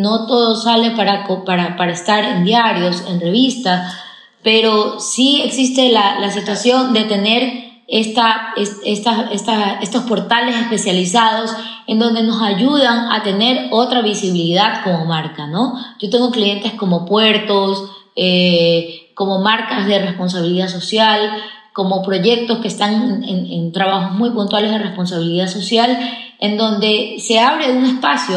no 0.00 0.26
todo 0.26 0.56
sale 0.56 0.92
para, 0.92 1.26
para, 1.44 1.76
para, 1.76 1.92
estar 1.92 2.24
en 2.24 2.44
diarios, 2.44 3.04
en 3.08 3.20
revistas, 3.20 3.94
pero 4.42 5.00
sí 5.00 5.42
existe 5.44 5.90
la, 5.90 6.18
la 6.18 6.30
situación 6.30 6.92
de 6.92 7.04
tener 7.04 7.70
esta, 7.90 8.54
esta, 8.56 9.30
esta, 9.32 9.80
estos 9.80 10.04
portales 10.04 10.54
especializados 10.56 11.50
en 11.88 11.98
donde 11.98 12.22
nos 12.22 12.40
ayudan 12.40 13.10
a 13.10 13.24
tener 13.24 13.66
otra 13.72 14.00
visibilidad 14.00 14.84
como 14.84 15.06
marca, 15.06 15.48
¿no? 15.48 15.74
Yo 15.98 16.08
tengo 16.08 16.30
clientes 16.30 16.72
como 16.74 17.04
puertos, 17.04 17.90
eh, 18.14 19.10
como 19.14 19.40
marcas 19.40 19.86
de 19.86 19.98
responsabilidad 19.98 20.68
social, 20.68 21.32
como 21.72 22.02
proyectos 22.02 22.58
que 22.58 22.68
están 22.68 23.24
en, 23.24 23.72
trabajos 23.72 24.12
muy 24.12 24.30
puntuales 24.30 24.70
de 24.70 24.78
responsabilidad 24.78 25.48
social, 25.48 25.98
en 26.38 26.56
donde 26.56 27.16
se 27.18 27.40
abre 27.40 27.72
un 27.72 27.84
espacio 27.84 28.36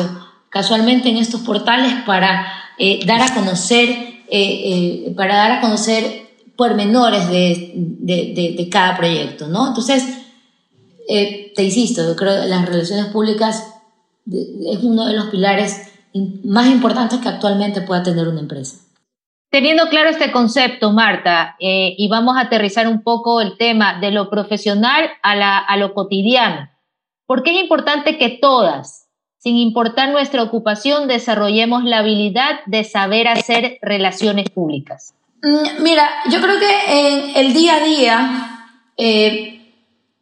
casualmente 0.50 1.10
en 1.10 1.18
estos 1.18 1.42
portales 1.42 1.94
para 2.06 2.48
eh, 2.80 3.06
dar 3.06 3.22
a 3.22 3.34
conocer, 3.36 4.13
eh, 4.30 5.14
para 5.16 5.36
dar 5.36 5.52
a 5.52 5.62
conocer 5.62 6.24
pormenores 6.56 7.30
de, 7.30 7.72
de, 7.76 8.54
de, 8.58 8.70
cada 8.70 8.96
proyecto, 8.96 9.48
¿no? 9.48 9.68
Entonces, 9.68 10.04
eh, 11.08 11.52
te 11.56 11.64
insisto, 11.64 12.06
yo 12.06 12.16
creo 12.16 12.42
que 12.42 12.48
las 12.48 12.66
relaciones 12.66 13.08
públicas 13.08 13.74
es 14.32 14.84
uno 14.84 15.06
de 15.06 15.14
los 15.14 15.26
pilares 15.26 15.90
más 16.44 16.68
importantes 16.68 17.20
que 17.20 17.30
actualmente 17.30 17.82
pueda 17.82 18.04
tener 18.04 18.28
una 18.28 18.40
empresa. 18.40 18.78
Teniendo 19.50 19.88
claro 19.90 20.10
este 20.10 20.32
concepto, 20.32 20.92
Marta, 20.92 21.56
eh, 21.60 21.94
y 21.98 22.08
vamos 22.08 22.38
a 22.38 22.42
aterrizar 22.42 22.88
un 22.88 23.04
poco 23.04 23.42
el 23.42 23.58
tema 23.58 24.00
de 24.00 24.12
lo 24.12 24.30
profesional 24.30 25.10
a, 25.22 25.36
la, 25.36 25.58
a 25.58 25.78
lo 25.78 25.94
cotidiano, 25.94 26.70
¿por 27.28 27.44
qué 27.44 27.56
es 27.56 27.64
importante 27.64 28.18
que 28.18 28.30
todas, 28.30 29.03
sin 29.44 29.58
importar 29.58 30.10
nuestra 30.10 30.42
ocupación, 30.42 31.10
desarrollemos 31.10 31.84
la 31.84 31.98
habilidad 31.98 32.62
de 32.66 32.86
saber 32.86 33.28
hacer 33.28 33.78
relaciones 33.82 34.50
públicas? 34.50 35.16
Mm, 35.42 35.84
mira, 35.84 36.10
yo 36.32 36.40
creo 36.40 36.58
que 36.58 37.10
en 37.10 37.36
el 37.36 37.54
día 37.54 37.76
a 37.76 37.80
día 37.82 38.68
eh, 38.96 39.74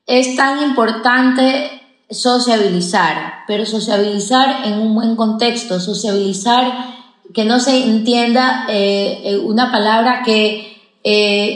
es 0.07 0.35
tan 0.35 0.63
importante 0.63 1.69
sociabilizar, 2.09 3.43
pero 3.45 3.63
sociabilizar 3.67 4.65
en 4.65 4.79
un 4.79 4.95
buen 4.95 5.15
contexto, 5.15 5.79
sociabilizar 5.79 6.73
que 7.31 7.45
no 7.45 7.59
se 7.59 7.83
entienda 7.83 8.65
eh, 8.69 9.21
eh, 9.23 9.37
una 9.37 9.71
palabra 9.71 10.23
que 10.25 10.67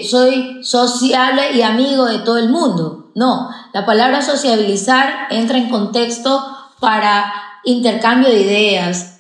soy 0.08 0.64
sociable 0.64 1.54
y 1.56 1.64
amigo 1.64 2.06
de 2.06 2.20
todo 2.20 2.38
el 2.38 2.50
mundo. 2.50 3.12
No, 3.16 3.50
la 3.74 3.88
palabra 3.88 4.22
sociabilizar 4.22 5.28
entra 5.32 5.58
en 5.58 5.70
contexto 5.70 6.44
para 6.80 7.34
intercambio 7.66 8.30
de 8.30 8.42
ideas, 8.42 9.12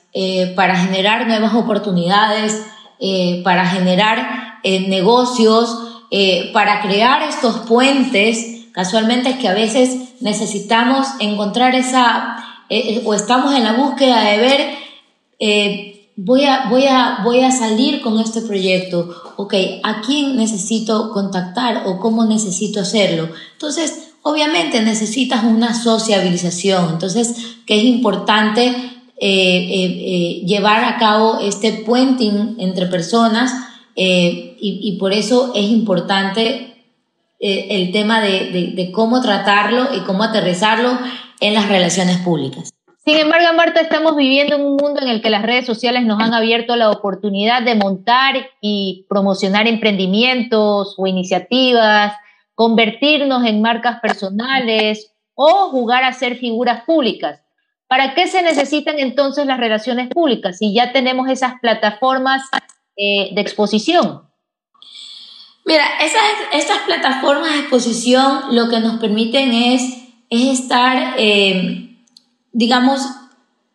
para 0.55 0.77
generar 0.77 1.27
nuevas 1.27 1.53
oportunidades, 1.53 2.65
eh, 2.97 3.41
para 3.43 3.65
generar 3.65 4.59
eh, 4.63 4.87
negocios, 4.87 5.77
eh, 6.11 6.49
para 6.53 6.81
crear 6.81 7.23
estos 7.23 7.57
puentes, 7.67 8.67
casualmente 8.71 9.31
es 9.31 9.35
que 9.35 9.49
a 9.49 9.53
veces 9.53 10.13
necesitamos 10.21 11.05
encontrar 11.19 11.75
esa, 11.75 12.37
o 13.03 13.13
estamos 13.13 13.53
en 13.53 13.65
la 13.65 13.73
búsqueda 13.73 14.21
de 14.21 14.37
ver, 14.37 15.89
voy, 16.15 16.45
a, 16.45 16.69
voy, 16.69 16.85
a, 16.85 17.19
voy 17.21 17.41
a 17.41 17.51
salir 17.51 18.01
con 18.01 18.17
este 18.17 18.39
proyecto, 18.41 19.13
ok, 19.35 19.53
¿a 19.83 19.99
quién 19.99 20.37
necesito 20.37 21.11
contactar 21.11 21.83
o 21.87 21.99
cómo 21.99 22.23
necesito 22.23 22.79
hacerlo? 22.79 23.27
Entonces, 23.51 24.04
obviamente 24.27 24.81
necesitas 24.81 25.43
una 25.43 25.75
sociabilización, 25.75 26.93
entonces, 26.93 27.57
que 27.67 27.77
es 27.77 27.83
importante 27.83 28.65
eh, 28.65 28.73
eh, 29.19 29.85
eh, 30.41 30.45
llevar 30.45 30.83
a 30.83 30.97
cabo 30.97 31.39
este 31.41 31.83
puenting 31.85 32.55
entre 32.57 32.87
personas 32.87 33.53
y, 33.95 34.97
por 34.99 35.13
eso 35.13 35.53
es 35.55 35.65
importante 35.65 36.73
el 37.39 37.91
tema 37.91 38.19
de, 38.19 38.91
cómo 38.91 39.21
tratarlo 39.21 39.89
y 39.95 39.99
cómo 39.99 40.23
aterrizarlo 40.23 40.97
en 41.39 41.53
las 41.53 41.69
relaciones 41.69 42.17
públicas. 42.17 42.73
Sin 43.05 43.17
embargo, 43.17 43.55
Marta, 43.55 43.79
estamos 43.79 44.15
viviendo 44.15 44.55
en 44.55 44.65
un 44.65 44.75
mundo 44.75 45.01
en 45.01 45.07
el 45.07 45.21
que 45.21 45.29
las 45.29 45.43
redes 45.43 45.67
sociales 45.67 46.03
nos 46.03 46.19
han 46.19 46.33
abierto 46.33 46.75
la 46.75 46.89
oportunidad 46.89 47.61
de 47.61 47.75
montar 47.75 48.47
y 48.59 49.05
promocionar 49.07 49.67
emprendimientos 49.67 50.95
o 50.97 51.05
iniciativas, 51.05 52.13
convertirnos 52.55 53.45
en 53.45 53.61
marcas 53.61 53.99
personales 53.99 55.11
o 55.33 55.69
jugar 55.69 56.03
a 56.03 56.13
ser 56.13 56.37
figuras 56.37 56.83
públicas. 56.85 57.41
¿Para 57.87 58.15
qué 58.15 58.27
se 58.27 58.41
necesitan 58.41 58.97
entonces 58.97 59.45
las 59.45 59.59
relaciones 59.59 60.09
públicas 60.09 60.57
si 60.57 60.73
ya 60.73 60.91
tenemos 60.91 61.29
esas 61.29 61.59
plataformas 61.61 62.43
eh, 62.97 63.29
de 63.35 63.41
exposición? 63.41 64.23
Mira, 65.65 65.83
esas, 65.99 66.77
plataformas 66.85 67.53
de 67.53 67.59
exposición 67.59 68.55
lo 68.55 68.69
que 68.69 68.79
nos 68.79 68.99
permiten 68.99 69.51
es, 69.51 69.81
es 70.29 70.59
estar, 70.59 71.15
eh, 71.17 71.97
digamos, 72.51 73.01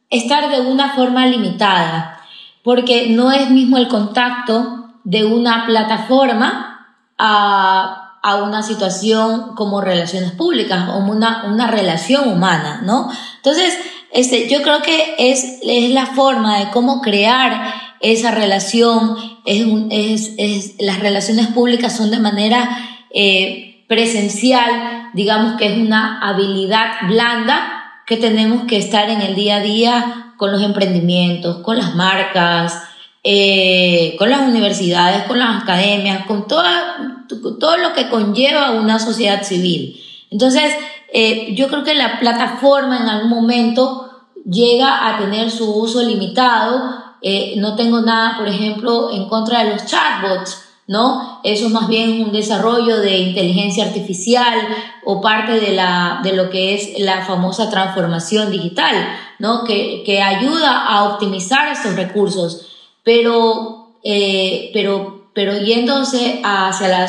estar 0.08 0.50
de 0.50 0.60
una 0.60 0.90
forma 0.90 1.26
limitada, 1.26 2.20
porque 2.62 3.08
no 3.10 3.32
es 3.32 3.50
mismo 3.50 3.76
el 3.76 3.88
contacto 3.88 4.92
de 5.02 5.24
una 5.24 5.66
plataforma 5.66 6.96
a, 7.18 8.09
a 8.22 8.42
una 8.42 8.62
situación 8.62 9.54
como 9.54 9.80
relaciones 9.80 10.32
públicas, 10.32 10.88
o 10.90 10.98
una, 10.98 11.44
una 11.46 11.66
relación 11.66 12.28
humana, 12.28 12.82
¿no? 12.84 13.10
Entonces, 13.36 13.78
este, 14.12 14.48
yo 14.48 14.62
creo 14.62 14.82
que 14.82 15.14
es, 15.18 15.58
es 15.62 15.90
la 15.90 16.06
forma 16.06 16.58
de 16.58 16.70
cómo 16.70 17.00
crear 17.00 17.72
esa 18.00 18.30
relación, 18.30 19.16
es, 19.44 19.66
es, 19.90 20.34
es 20.38 20.74
las 20.80 21.00
relaciones 21.00 21.48
públicas 21.48 21.96
son 21.96 22.10
de 22.10 22.18
manera 22.18 22.68
eh, 23.12 23.84
presencial, 23.88 25.10
digamos 25.14 25.56
que 25.58 25.66
es 25.66 25.78
una 25.78 26.20
habilidad 26.20 27.08
blanda 27.08 28.02
que 28.06 28.16
tenemos 28.16 28.64
que 28.64 28.78
estar 28.78 29.08
en 29.10 29.20
el 29.20 29.34
día 29.34 29.56
a 29.56 29.60
día 29.60 30.34
con 30.36 30.52
los 30.52 30.62
emprendimientos, 30.62 31.58
con 31.58 31.76
las 31.76 31.94
marcas, 31.94 32.82
eh, 33.22 34.16
con 34.18 34.30
las 34.30 34.40
universidades, 34.40 35.24
con 35.24 35.38
las 35.38 35.62
academias, 35.62 36.24
con 36.26 36.48
toda, 36.48 37.19
todo 37.36 37.76
lo 37.76 37.92
que 37.92 38.08
conlleva 38.08 38.72
una 38.72 38.98
sociedad 38.98 39.42
civil. 39.42 40.00
Entonces, 40.30 40.72
eh, 41.12 41.54
yo 41.54 41.68
creo 41.68 41.84
que 41.84 41.94
la 41.94 42.20
plataforma 42.20 42.98
en 42.98 43.08
algún 43.08 43.30
momento 43.30 44.10
llega 44.44 45.08
a 45.08 45.18
tener 45.18 45.50
su 45.50 45.70
uso 45.74 46.02
limitado. 46.02 46.94
Eh, 47.22 47.54
no 47.58 47.76
tengo 47.76 48.00
nada, 48.00 48.38
por 48.38 48.48
ejemplo, 48.48 49.10
en 49.12 49.28
contra 49.28 49.64
de 49.64 49.72
los 49.72 49.86
chatbots, 49.86 50.64
¿no? 50.86 51.40
Eso 51.44 51.66
es 51.66 51.72
más 51.72 51.88
bien 51.88 52.22
un 52.22 52.32
desarrollo 52.32 52.98
de 52.98 53.18
inteligencia 53.18 53.84
artificial 53.84 54.58
o 55.04 55.20
parte 55.20 55.60
de, 55.60 55.72
la, 55.72 56.20
de 56.22 56.32
lo 56.32 56.50
que 56.50 56.74
es 56.74 56.98
la 56.98 57.24
famosa 57.24 57.70
transformación 57.70 58.50
digital, 58.50 58.94
¿no? 59.38 59.64
Que, 59.64 60.02
que 60.04 60.22
ayuda 60.22 60.86
a 60.86 61.04
optimizar 61.04 61.68
estos 61.68 61.96
recursos, 61.96 62.66
pero, 63.02 63.94
eh, 64.02 64.70
pero, 64.72 65.19
pero 65.40 65.56
yéndose 65.56 66.42
hacia, 66.44 67.06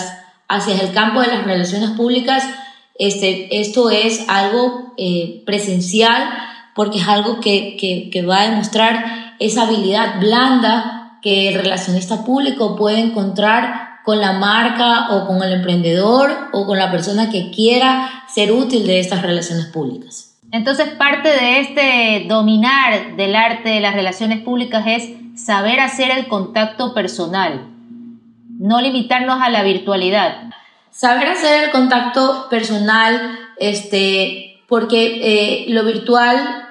hacia 0.48 0.82
el 0.82 0.94
campo 0.94 1.20
de 1.20 1.28
las 1.28 1.44
relaciones 1.44 1.90
públicas, 1.90 2.48
este, 2.98 3.60
esto 3.60 3.90
es 3.90 4.24
algo 4.30 4.94
eh, 4.98 5.44
presencial 5.46 6.30
porque 6.74 7.00
es 7.00 7.10
algo 7.10 7.42
que, 7.42 8.24
va 8.26 8.40
a 8.40 8.50
demostrar 8.50 9.36
esa 9.40 9.64
habilidad 9.64 10.22
blanda 10.22 11.20
que 11.22 11.50
el 11.50 11.56
relacionista 11.56 12.24
público 12.24 12.78
puede 12.78 13.00
encontrar 13.00 14.00
con 14.06 14.22
la 14.22 14.32
marca 14.32 15.10
o 15.12 15.28
con 15.28 15.44
el 15.44 15.52
emprendedor 15.52 16.32
o 16.54 16.66
con 16.66 16.78
la 16.78 16.90
persona 16.90 17.30
que 17.30 17.52
quiera 17.52 18.24
ser 18.34 18.54
útil 18.54 18.88
de 18.88 19.02
estas 19.02 19.24
relaciones 19.24 19.66
públicas. 19.66 20.38
Entonces, 20.54 20.88
parte 20.92 21.28
de 21.28 21.60
este 21.60 22.26
dominar 22.30 23.18
del 23.18 23.36
arte 23.36 23.68
de 23.68 23.82
las 23.82 23.94
relaciones 23.94 24.40
públicas 24.40 24.86
es 24.88 25.10
saber 25.36 25.82
hacer 25.82 26.12
el 26.12 26.30
contacto 26.30 26.94
personal, 26.94 27.68
no 28.62 28.80
limitarnos 28.80 29.42
a 29.42 29.50
la 29.50 29.64
virtualidad. 29.64 30.50
Saber 30.92 31.28
hacer 31.28 31.66
el 31.66 31.72
contacto 31.72 32.48
personal, 32.50 33.40
este, 33.58 34.62
porque 34.68 35.20
eh, 35.24 35.66
lo 35.70 35.84
virtual 35.84 36.62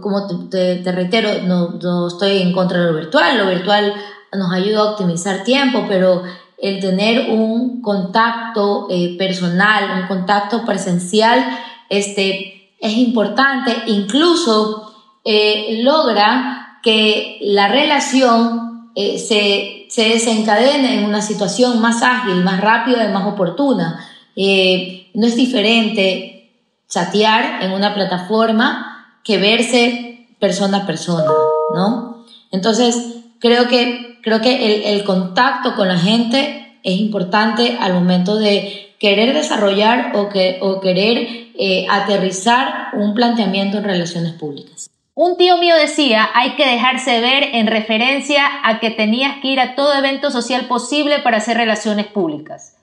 como 0.00 0.48
te, 0.48 0.82
reitero, 0.92 1.42
no, 1.42 2.08
estoy 2.08 2.42
en 2.42 2.52
contra 2.52 2.80
de 2.80 2.92
lo 2.92 2.98
virtual, 2.98 3.38
lo 3.38 3.46
virtual 3.46 3.94
nos 4.32 4.52
ayuda 4.52 4.80
a 4.80 4.90
optimizar 4.92 5.44
tiempo, 5.44 5.84
pero 5.88 6.22
el 6.58 6.80
tener 6.80 7.30
un 7.30 7.80
contacto 7.80 8.86
eh, 8.90 9.16
personal, 9.16 10.02
un 10.02 10.08
contacto 10.08 10.64
presencial, 10.64 11.44
este, 11.88 12.74
es 12.80 12.92
importante, 12.96 13.74
incluso 13.86 14.92
eh, 15.24 15.80
logra 15.82 16.78
que 16.82 17.38
la 17.42 17.68
relación 17.68 18.69
eh, 18.94 19.18
se, 19.18 19.86
se, 19.88 20.08
desencadene 20.08 20.98
en 20.98 21.04
una 21.04 21.22
situación 21.22 21.80
más 21.80 22.02
ágil, 22.02 22.42
más 22.42 22.60
rápida 22.60 23.04
y 23.04 23.12
más 23.12 23.26
oportuna. 23.26 24.06
no 24.36 25.26
es 25.26 25.36
diferente 25.36 26.52
chatear 26.88 27.62
en 27.62 27.72
una 27.72 27.94
plataforma 27.94 29.18
que 29.22 29.38
verse 29.38 30.28
persona 30.40 30.78
a 30.78 30.86
persona, 30.86 31.30
¿no? 31.74 32.24
Entonces, 32.50 33.20
creo 33.38 33.68
que, 33.68 34.18
creo 34.22 34.40
que 34.40 34.92
el, 34.92 35.04
contacto 35.04 35.74
con 35.76 35.88
la 35.88 35.98
gente 35.98 36.78
es 36.82 36.98
importante 36.98 37.78
al 37.80 37.94
momento 37.94 38.36
de 38.36 38.94
querer 38.98 39.34
desarrollar 39.34 40.12
o, 40.16 40.28
que, 40.28 40.58
o 40.60 40.80
querer 40.80 41.50
eh, 41.58 41.86
aterrizar 41.90 42.88
un 42.94 43.14
planteamiento 43.14 43.78
en 43.78 43.84
relaciones 43.84 44.32
públicas. 44.32 44.90
Un 45.22 45.36
tío 45.36 45.58
mío 45.58 45.76
decía, 45.76 46.30
hay 46.32 46.52
que 46.52 46.64
dejarse 46.64 47.20
ver 47.20 47.50
en 47.52 47.66
referencia 47.66 48.42
a 48.64 48.80
que 48.80 48.88
tenías 48.88 49.36
que 49.42 49.48
ir 49.48 49.60
a 49.60 49.74
todo 49.74 49.92
evento 49.92 50.30
social 50.30 50.64
posible 50.64 51.18
para 51.18 51.36
hacer 51.36 51.58
relaciones 51.58 52.06
públicas. 52.06 52.78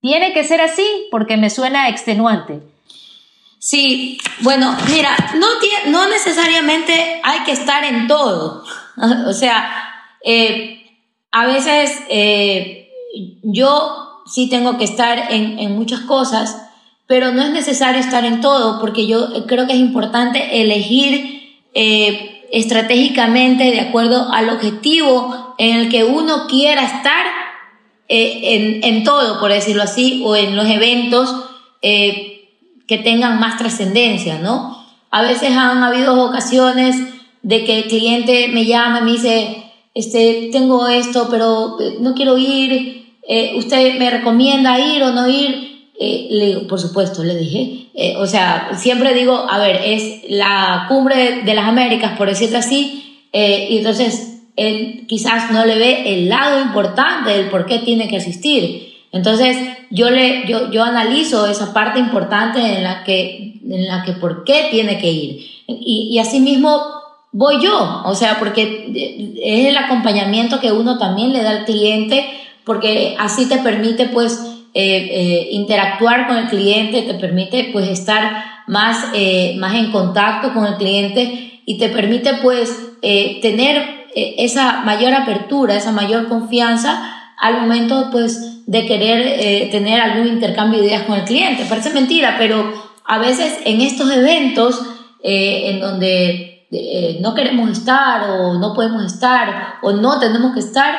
Tiene 0.00 0.32
que 0.32 0.44
ser 0.44 0.60
así 0.60 0.86
porque 1.10 1.36
me 1.36 1.50
suena 1.50 1.88
extenuante. 1.88 2.62
Sí, 3.58 4.16
bueno, 4.42 4.76
mira, 4.92 5.16
no, 5.34 5.48
no 5.86 6.08
necesariamente 6.08 7.20
hay 7.24 7.40
que 7.40 7.50
estar 7.50 7.82
en 7.82 8.06
todo. 8.06 8.62
o 9.26 9.32
sea, 9.32 9.92
eh, 10.24 10.88
a 11.32 11.46
veces 11.46 12.00
eh, 12.10 12.92
yo 13.42 14.22
sí 14.24 14.48
tengo 14.48 14.78
que 14.78 14.84
estar 14.84 15.32
en, 15.32 15.74
muchas 15.74 16.02
cosas, 16.02 16.62
pero 17.08 17.32
no 17.32 17.42
es 17.42 17.50
necesario 17.50 18.00
estar 18.00 18.24
en 18.24 18.40
todo, 18.40 18.80
porque 18.80 19.08
yo 19.08 19.48
creo 19.48 19.66
que 19.66 19.72
es 19.72 19.80
importante 19.80 20.60
elegir 20.60 21.39
eh, 21.74 22.46
estratégicamente 22.52 23.64
de 23.64 23.80
acuerdo 23.80 24.32
al 24.32 24.50
objetivo 24.50 25.54
en 25.58 25.76
el 25.76 25.88
que 25.88 26.04
uno 26.04 26.46
quiera 26.48 26.84
estar 26.84 27.26
en, 28.08 28.82
en, 28.82 29.04
todo, 29.04 29.38
por 29.38 29.52
decirlo 29.52 29.84
así, 29.84 30.22
o 30.24 30.34
en 30.34 30.56
los 30.56 30.66
eventos 30.66 31.32
que 31.80 32.98
tengan 32.98 33.38
más 33.38 33.56
trascendencia, 33.56 34.38
¿no? 34.38 34.84
A 35.12 35.22
veces 35.22 35.52
han 35.56 35.82
habido 35.82 36.20
ocasiones 36.24 36.96
de 37.42 37.64
que 37.64 37.78
el 37.78 37.84
cliente 37.84 38.48
me 38.48 38.64
llama 38.64 38.98
y 38.98 39.02
me 39.02 39.12
dice, 39.12 39.64
este, 39.94 40.50
tengo 40.52 40.86
esto, 40.88 41.28
pero 41.30 41.80
eh, 41.80 41.96
no 42.00 42.14
quiero 42.14 42.38
ir, 42.38 43.16
eh, 43.26 43.54
¿usted 43.56 43.98
me 43.98 44.10
recomienda 44.10 44.78
ir 44.78 45.02
o 45.02 45.12
no 45.12 45.28
ir? 45.28 45.69
Eh, 46.02 46.28
le 46.30 46.56
por 46.60 46.80
supuesto, 46.80 47.22
le 47.22 47.36
dije. 47.36 48.16
o 48.16 48.26
sea, 48.26 48.70
siempre 48.74 49.12
digo, 49.12 49.46
a 49.50 49.58
ver, 49.58 49.82
es 49.84 50.22
la 50.30 50.86
cumbre 50.88 51.42
de 51.42 51.54
las 51.54 51.66
Américas, 51.66 52.16
por 52.16 52.26
decirlo 52.26 52.56
así, 52.56 53.26
y 53.32 53.76
entonces 53.76 54.30
él 54.56 55.04
quizás 55.06 55.50
no 55.52 55.64
le 55.64 55.78
ve 55.78 56.14
el 56.14 56.28
lado 56.28 56.60
importante 56.62 57.30
del 57.30 57.48
por 57.48 57.66
qué 57.66 57.78
tiene 57.78 58.08
que 58.08 58.16
asistir. 58.16 58.90
Entonces, 59.12 59.56
yo, 59.90 60.10
le, 60.10 60.46
yo, 60.46 60.70
yo 60.70 60.84
analizo 60.84 61.46
esa 61.46 61.72
parte 61.72 61.98
importante 61.98 62.60
en 62.60 62.84
la 62.84 63.02
que, 63.04 63.60
en 63.68 63.88
la 63.88 64.02
que 64.04 64.12
por 64.12 64.44
qué 64.44 64.68
tiene 64.70 64.98
que 64.98 65.10
ir. 65.10 65.46
Y, 65.66 66.10
y 66.12 66.18
asimismo 66.18 66.82
voy 67.32 67.62
yo, 67.62 68.02
o 68.04 68.14
sea, 68.14 68.38
porque 68.38 69.32
es 69.42 69.66
el 69.66 69.76
acompañamiento 69.76 70.60
que 70.60 70.72
uno 70.72 70.98
también 70.98 71.32
le 71.32 71.42
da 71.42 71.50
al 71.50 71.64
cliente, 71.64 72.24
porque 72.64 73.16
así 73.18 73.48
te 73.48 73.58
permite 73.58 74.06
pues 74.06 74.40
eh, 74.72 75.08
eh, 75.10 75.48
interactuar 75.50 76.28
con 76.28 76.36
el 76.36 76.46
cliente, 76.46 77.02
te 77.02 77.14
permite 77.14 77.70
pues 77.72 77.88
estar 77.88 78.62
más, 78.68 79.08
eh, 79.14 79.56
más 79.58 79.74
en 79.74 79.90
contacto 79.90 80.54
con 80.54 80.64
el 80.64 80.76
cliente 80.76 81.60
y 81.66 81.76
te 81.76 81.88
permite 81.88 82.34
pues 82.34 82.86
tener 83.00 84.06
esa 84.14 84.82
mayor 84.82 85.14
apertura, 85.14 85.74
esa 85.74 85.90
mayor 85.90 86.28
confianza 86.28 87.32
al 87.36 87.62
momento 87.62 88.10
pues 88.12 88.64
de 88.66 88.86
querer 88.86 89.70
tener 89.70 90.00
algún 90.00 90.28
intercambio 90.28 90.80
de 90.80 90.88
ideas 90.88 91.02
con 91.04 91.18
el 91.18 91.24
cliente. 91.24 91.64
Parece 91.64 91.90
mentira, 91.90 92.36
pero 92.38 92.72
a 93.06 93.18
veces 93.18 93.58
en 93.64 93.80
estos 93.80 94.10
eventos 94.10 94.82
en 95.22 95.80
donde 95.80 96.66
no 97.20 97.34
queremos 97.34 97.70
estar 97.70 98.30
o 98.30 98.54
no 98.54 98.74
podemos 98.74 99.04
estar 99.04 99.76
o 99.82 99.92
no 99.92 100.18
tenemos 100.20 100.52
que 100.52 100.60
estar, 100.60 100.94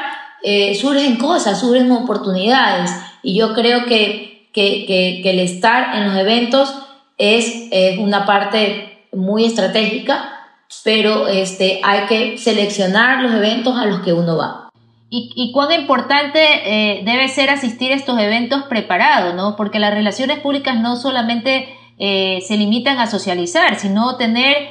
surgen 0.74 1.18
cosas, 1.18 1.60
surgen 1.60 1.92
oportunidades 1.92 2.92
y 3.24 3.38
yo 3.38 3.54
creo 3.54 3.86
que, 3.86 4.50
que, 4.54 4.86
que, 4.86 5.30
el 5.30 5.40
estar 5.40 5.96
en 5.96 6.06
los 6.06 6.18
eventos 6.18 6.74
es, 7.18 7.68
es 7.72 7.98
una 8.00 8.26
parte 8.26 9.08
muy 9.14 9.46
estratégica 9.46 10.38
pero 10.84 11.28
este, 11.28 11.80
hay 11.84 12.06
que 12.08 12.38
seleccionar 12.38 13.22
los 13.22 13.34
eventos 13.34 13.78
a 13.78 13.86
los 13.86 14.00
que 14.02 14.14
uno 14.14 14.38
va. 14.38 14.70
¿Y, 15.14 15.52
cuán 15.52 15.74
importante 15.74 16.40
eh, 16.40 17.02
debe 17.04 17.28
ser 17.28 17.50
asistir 17.50 17.92
a 17.92 17.96
estos 17.96 18.18
eventos 18.18 18.64
preparados, 18.64 19.36
¿no? 19.36 19.58
Porque 19.58 19.78
las 19.78 19.94
relaciones 19.94 20.40
públicas 20.40 20.80
no 20.80 20.96
solamente 20.96 21.68
eh, 22.00 22.40
se 22.48 22.56
limitan 22.56 22.98
a 22.98 23.08
socializar, 23.08 23.76
sino 23.76 24.16
tener 24.16 24.70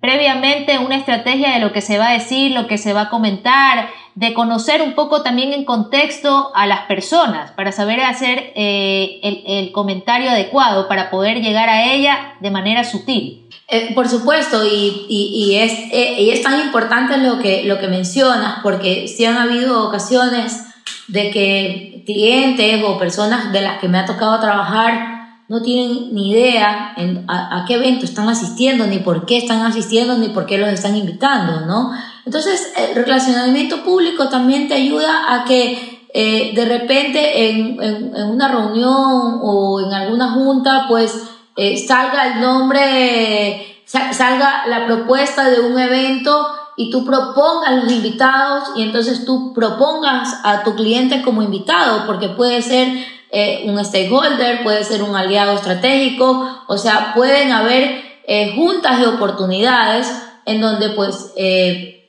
previamente 0.00 0.78
una 0.78 0.96
estrategia 0.96 1.52
de 1.52 1.60
lo 1.60 1.74
que 1.74 1.82
se 1.82 1.98
va 1.98 2.08
a 2.08 2.12
decir, 2.14 2.52
lo 2.52 2.66
que 2.68 2.78
se 2.78 2.94
va 2.94 3.02
a 3.02 3.10
comentar, 3.10 3.90
de 4.20 4.34
conocer 4.34 4.82
un 4.82 4.92
poco 4.92 5.22
también 5.22 5.54
en 5.54 5.64
contexto 5.64 6.52
a 6.54 6.66
las 6.66 6.80
personas 6.80 7.52
para 7.52 7.72
saber 7.72 8.02
hacer 8.02 8.52
eh, 8.54 9.18
el, 9.46 9.72
comentario 9.72 10.28
adecuado 10.28 10.88
para 10.88 11.10
poder 11.10 11.40
llegar 11.40 11.70
a 11.70 11.94
ella 11.94 12.34
de 12.38 12.50
manera 12.50 12.84
sutil. 12.84 13.48
Eh, 13.68 13.94
por 13.94 14.08
supuesto, 14.08 14.62
y, 14.62 15.56
es, 15.56 15.72
eh, 15.90 16.20
y 16.20 16.30
es 16.32 16.42
tan 16.42 16.60
importante 16.60 17.16
lo 17.16 17.38
que, 17.38 17.64
lo 17.64 17.78
que 17.78 17.88
mencionas, 17.88 18.58
porque 18.62 19.08
si 19.08 19.24
han 19.24 19.38
habido 19.38 19.88
ocasiones 19.88 20.66
de 21.08 21.30
que 21.30 22.02
clientes 22.04 22.82
o 22.84 22.98
personas 22.98 23.54
de 23.54 23.62
las 23.62 23.78
que 23.78 23.88
me 23.88 24.00
ha 24.00 24.04
tocado 24.04 24.38
trabajar 24.38 25.20
no 25.48 25.62
tienen 25.62 26.14
ni 26.14 26.30
idea 26.30 26.94
a, 27.26 27.64
qué 27.66 27.74
evento 27.74 28.04
están 28.04 28.28
asistiendo, 28.28 28.86
ni 28.86 28.98
por 28.98 29.24
qué 29.24 29.38
están 29.38 29.62
asistiendo, 29.62 30.18
ni 30.18 30.28
por 30.28 30.44
qué 30.44 30.58
los 30.58 30.68
están 30.68 30.94
invitando, 30.94 31.66
¿no? 31.66 31.90
Entonces, 32.30 32.72
el 32.76 32.94
relacionamiento 32.94 33.82
público 33.82 34.28
también 34.28 34.68
te 34.68 34.74
ayuda 34.74 35.34
a 35.34 35.44
que 35.44 36.06
eh, 36.14 36.52
de 36.54 36.64
repente 36.64 37.50
en, 37.50 37.82
en, 37.82 38.14
una 38.22 38.46
reunión 38.46 39.40
o 39.42 39.80
en 39.84 39.92
alguna 39.92 40.30
junta, 40.30 40.84
pues 40.86 41.24
eh, 41.56 41.76
salga 41.76 42.28
el 42.28 42.40
nombre, 42.40 43.82
salga 43.84 44.64
la 44.68 44.86
propuesta 44.86 45.50
de 45.50 45.58
un 45.58 45.76
evento 45.76 46.46
y 46.76 46.92
tú 46.92 47.04
propongas 47.04 47.82
los 47.82 47.92
invitados 47.92 48.68
y 48.76 48.82
entonces 48.82 49.24
tú 49.24 49.52
propongas 49.52 50.38
a 50.44 50.62
tu 50.62 50.76
cliente 50.76 51.22
como 51.22 51.42
invitado, 51.42 52.06
porque 52.06 52.28
puede 52.28 52.62
ser 52.62 52.92
eh, 53.32 53.64
un 53.66 53.84
stakeholder, 53.84 54.62
puede 54.62 54.84
ser 54.84 55.02
un 55.02 55.16
aliado 55.16 55.56
estratégico, 55.56 56.64
o 56.68 56.78
sea, 56.78 57.12
pueden 57.12 57.50
haber 57.50 58.04
eh, 58.28 58.52
juntas 58.54 59.00
de 59.00 59.08
oportunidades 59.08 60.12
en 60.46 60.60
donde 60.60 60.90
pues 60.90 61.32
eh, 61.34 61.99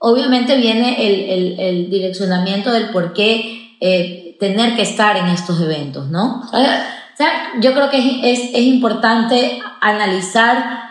obviamente 0.00 0.56
viene 0.56 0.96
el, 1.06 1.60
el, 1.60 1.90
direccionamiento 1.90 2.72
del 2.72 2.90
por 2.90 3.12
qué 3.12 4.36
tener 4.38 4.76
que 4.76 4.82
estar 4.82 5.16
en 5.16 5.26
estos 5.26 5.60
eventos, 5.60 6.08
¿no? 6.08 6.42
O 6.52 7.16
sea, 7.16 7.52
yo 7.60 7.72
creo 7.72 7.90
que 7.90 7.98
es, 8.32 8.50
es, 8.54 8.62
importante 8.62 9.60
analizar 9.80 10.88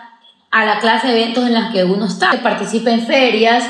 a 0.51 0.65
la 0.65 0.79
clase 0.79 1.07
de 1.07 1.21
eventos 1.21 1.45
en 1.45 1.53
las 1.53 1.71
que 1.71 1.83
uno 1.83 2.05
está. 2.05 2.31
Participa 2.43 2.91
en 2.91 3.05
ferias, 3.05 3.63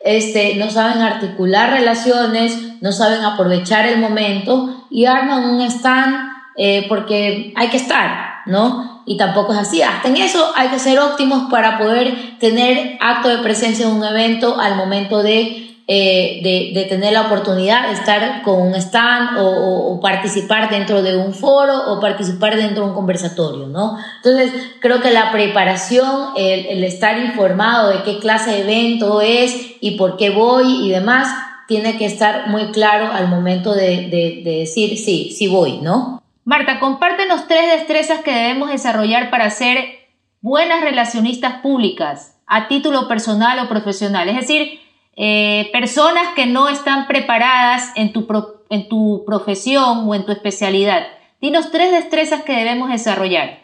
este, 0.00 0.56
no 0.56 0.70
saben 0.70 1.02
articular 1.02 1.70
relaciones, 1.70 2.58
no 2.80 2.92
saben 2.92 3.24
aprovechar 3.24 3.86
el 3.86 3.98
momento 3.98 4.86
y 4.90 5.06
arman 5.06 5.44
un 5.44 5.60
stand 5.62 6.32
eh, 6.56 6.86
porque 6.88 7.52
hay 7.56 7.68
que 7.68 7.76
estar, 7.76 8.42
¿no? 8.46 8.91
Y 9.04 9.16
tampoco 9.16 9.52
es 9.52 9.58
así. 9.58 9.82
Hasta 9.82 10.08
en 10.08 10.16
eso 10.16 10.52
hay 10.54 10.68
que 10.68 10.78
ser 10.78 10.98
óptimos 10.98 11.50
para 11.50 11.78
poder 11.78 12.38
tener 12.38 12.98
acto 13.00 13.28
de 13.28 13.38
presencia 13.38 13.86
en 13.86 13.92
un 13.92 14.04
evento 14.04 14.60
al 14.60 14.76
momento 14.76 15.22
de 15.22 15.62
eh, 15.88 16.70
de, 16.74 16.84
tener 16.84 17.12
la 17.12 17.22
oportunidad 17.22 17.88
de 17.88 17.94
estar 17.94 18.42
con 18.42 18.62
un 18.62 18.74
stand 18.76 19.36
o, 19.40 19.98
participar 20.00 20.70
dentro 20.70 21.02
de 21.02 21.16
un 21.16 21.34
foro 21.34 21.92
o 21.92 22.00
participar 22.00 22.56
dentro 22.56 22.84
de 22.84 22.90
un 22.90 22.94
conversatorio, 22.94 23.66
¿no? 23.66 23.98
Entonces, 24.16 24.52
creo 24.80 25.00
que 25.00 25.10
la 25.10 25.32
preparación, 25.32 26.30
el, 26.36 26.66
el 26.66 26.84
estar 26.84 27.18
informado 27.18 27.90
de 27.90 28.02
qué 28.04 28.18
clase 28.20 28.52
de 28.52 28.60
evento 28.60 29.20
es 29.20 29.54
y 29.80 29.92
por 29.92 30.16
qué 30.16 30.30
voy 30.30 30.86
y 30.86 30.90
demás, 30.90 31.28
tiene 31.66 31.98
que 31.98 32.06
estar 32.06 32.48
muy 32.48 32.66
claro 32.70 33.10
al 33.12 33.28
momento 33.28 33.74
de, 33.74 34.08
de, 34.08 34.42
de 34.44 34.58
decir 34.60 34.96
sí, 34.96 35.34
sí 35.36 35.48
voy, 35.48 35.78
¿no? 35.78 36.21
Marta, 36.44 36.80
compártenos 36.80 37.46
tres 37.46 37.70
destrezas 37.70 38.22
que 38.22 38.32
debemos 38.32 38.70
desarrollar 38.70 39.30
para 39.30 39.48
ser 39.50 40.08
buenas 40.40 40.80
relacionistas 40.82 41.60
públicas 41.60 42.36
a 42.46 42.66
título 42.66 43.06
personal 43.06 43.60
o 43.60 43.68
profesional. 43.68 44.28
Es 44.28 44.36
decir, 44.36 44.80
eh, 45.16 45.70
personas 45.72 46.34
que 46.34 46.46
no 46.46 46.68
están 46.68 47.06
preparadas 47.06 47.92
en 47.94 48.12
tu, 48.12 48.26
en 48.70 48.88
tu 48.88 49.24
profesión 49.24 50.08
o 50.08 50.14
en 50.14 50.26
tu 50.26 50.32
especialidad. 50.32 51.06
Dinos 51.40 51.70
tres 51.70 51.92
destrezas 51.92 52.42
que 52.42 52.56
debemos 52.56 52.90
desarrollar. 52.90 53.60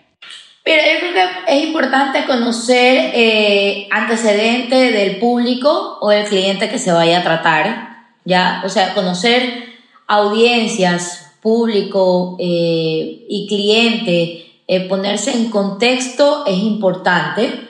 Pero 0.62 0.83
yo 0.83 1.01
creo 1.01 1.12
que 1.14 1.57
es 1.57 1.64
importante 1.64 2.27
conocer 2.27 3.12
eh, 3.14 3.88
antecedentes 3.91 4.93
del 4.93 5.17
público 5.17 5.99
o 6.01 6.11
del 6.11 6.27
cliente 6.27 6.69
que 6.69 6.79
se 6.79 6.93
vaya 6.93 7.21
a 7.21 7.23
tratar, 7.23 8.07
ya, 8.25 8.62
o 8.64 8.69
sea, 8.69 8.95
conocer 8.95 9.69
audiencias, 10.07 11.28
público 11.40 12.37
eh, 12.38 13.27
y 13.29 13.46
cliente, 13.48 14.46
eh, 14.66 14.81
ponerse 14.88 15.33
en 15.33 15.51
contexto 15.51 16.44
es 16.46 16.59
importante. 16.59 17.68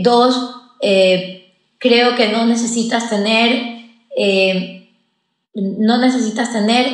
dos, 0.00 0.58
creo 1.78 2.14
que 2.16 2.28
no 2.28 2.44
necesitas 2.44 3.08
tener, 3.08 3.80
eh, 4.16 4.88
no 5.54 5.98
necesitas 5.98 6.52
tener 6.52 6.86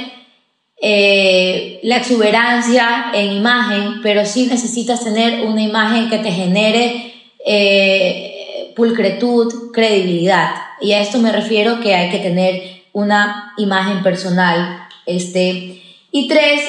eh, 0.81 1.81
la 1.83 1.97
exuberancia 1.97 3.07
en 3.15 3.33
imagen, 3.33 4.01
pero 4.03 4.25
sí 4.27 4.47
necesitas 4.47 5.03
tener 5.03 5.45
una 5.47 5.63
imagen 5.63 6.11
que 6.11 6.19
te 6.19 6.31
genere 6.31 7.15
eh, 7.47 8.73
pulcritud, 8.77 9.73
credibilidad. 9.73 10.51
Y 10.81 10.93
a 10.93 11.01
esto 11.01 11.19
me 11.19 11.33
refiero 11.33 11.81
que 11.81 11.95
hay 11.95 12.11
que 12.11 12.19
tener 12.19 12.83
una 12.93 13.55
imagen 13.57 14.03
personal. 14.03 14.84
Este. 15.07 15.83
Y 16.11 16.29
tres, 16.29 16.63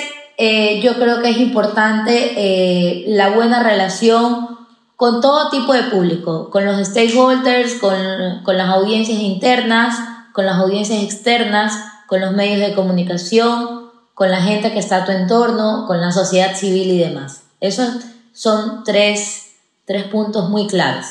yo 0.84 0.96
creo 0.96 1.22
que 1.22 1.30
es 1.30 1.38
importante 1.38 3.04
la 3.08 3.30
buena 3.30 3.62
relación 3.62 4.58
con 4.96 5.22
todo 5.22 5.50
tipo 5.50 5.74
de 5.74 5.84
público, 5.84 6.50
con 6.50 6.66
los 6.66 6.78
stakeholders, 6.88 7.76
con, 7.76 7.96
con 8.44 8.58
las 8.58 8.70
audiencias 8.70 9.20
internas, 9.20 9.98
con 10.34 10.46
las 10.46 10.58
audiencias 10.58 11.04
externas, 11.04 11.74
con 12.08 12.22
los 12.22 12.32
medios 12.32 12.60
de 12.60 12.74
comunicación, 12.74 13.92
con 14.14 14.32
la 14.32 14.42
gente 14.42 14.72
que 14.72 14.80
está 14.80 14.98
a 14.98 15.06
tu 15.06 15.12
entorno, 15.12 15.86
con 15.88 16.00
la 16.00 16.12
sociedad 16.12 16.56
civil 16.56 16.90
y 16.90 16.98
demás. 16.98 17.44
Esos 17.60 18.06
son 18.34 18.84
tres, 18.84 19.56
tres 19.86 20.06
puntos 20.06 20.50
muy 20.50 20.68
claves. 20.68 21.08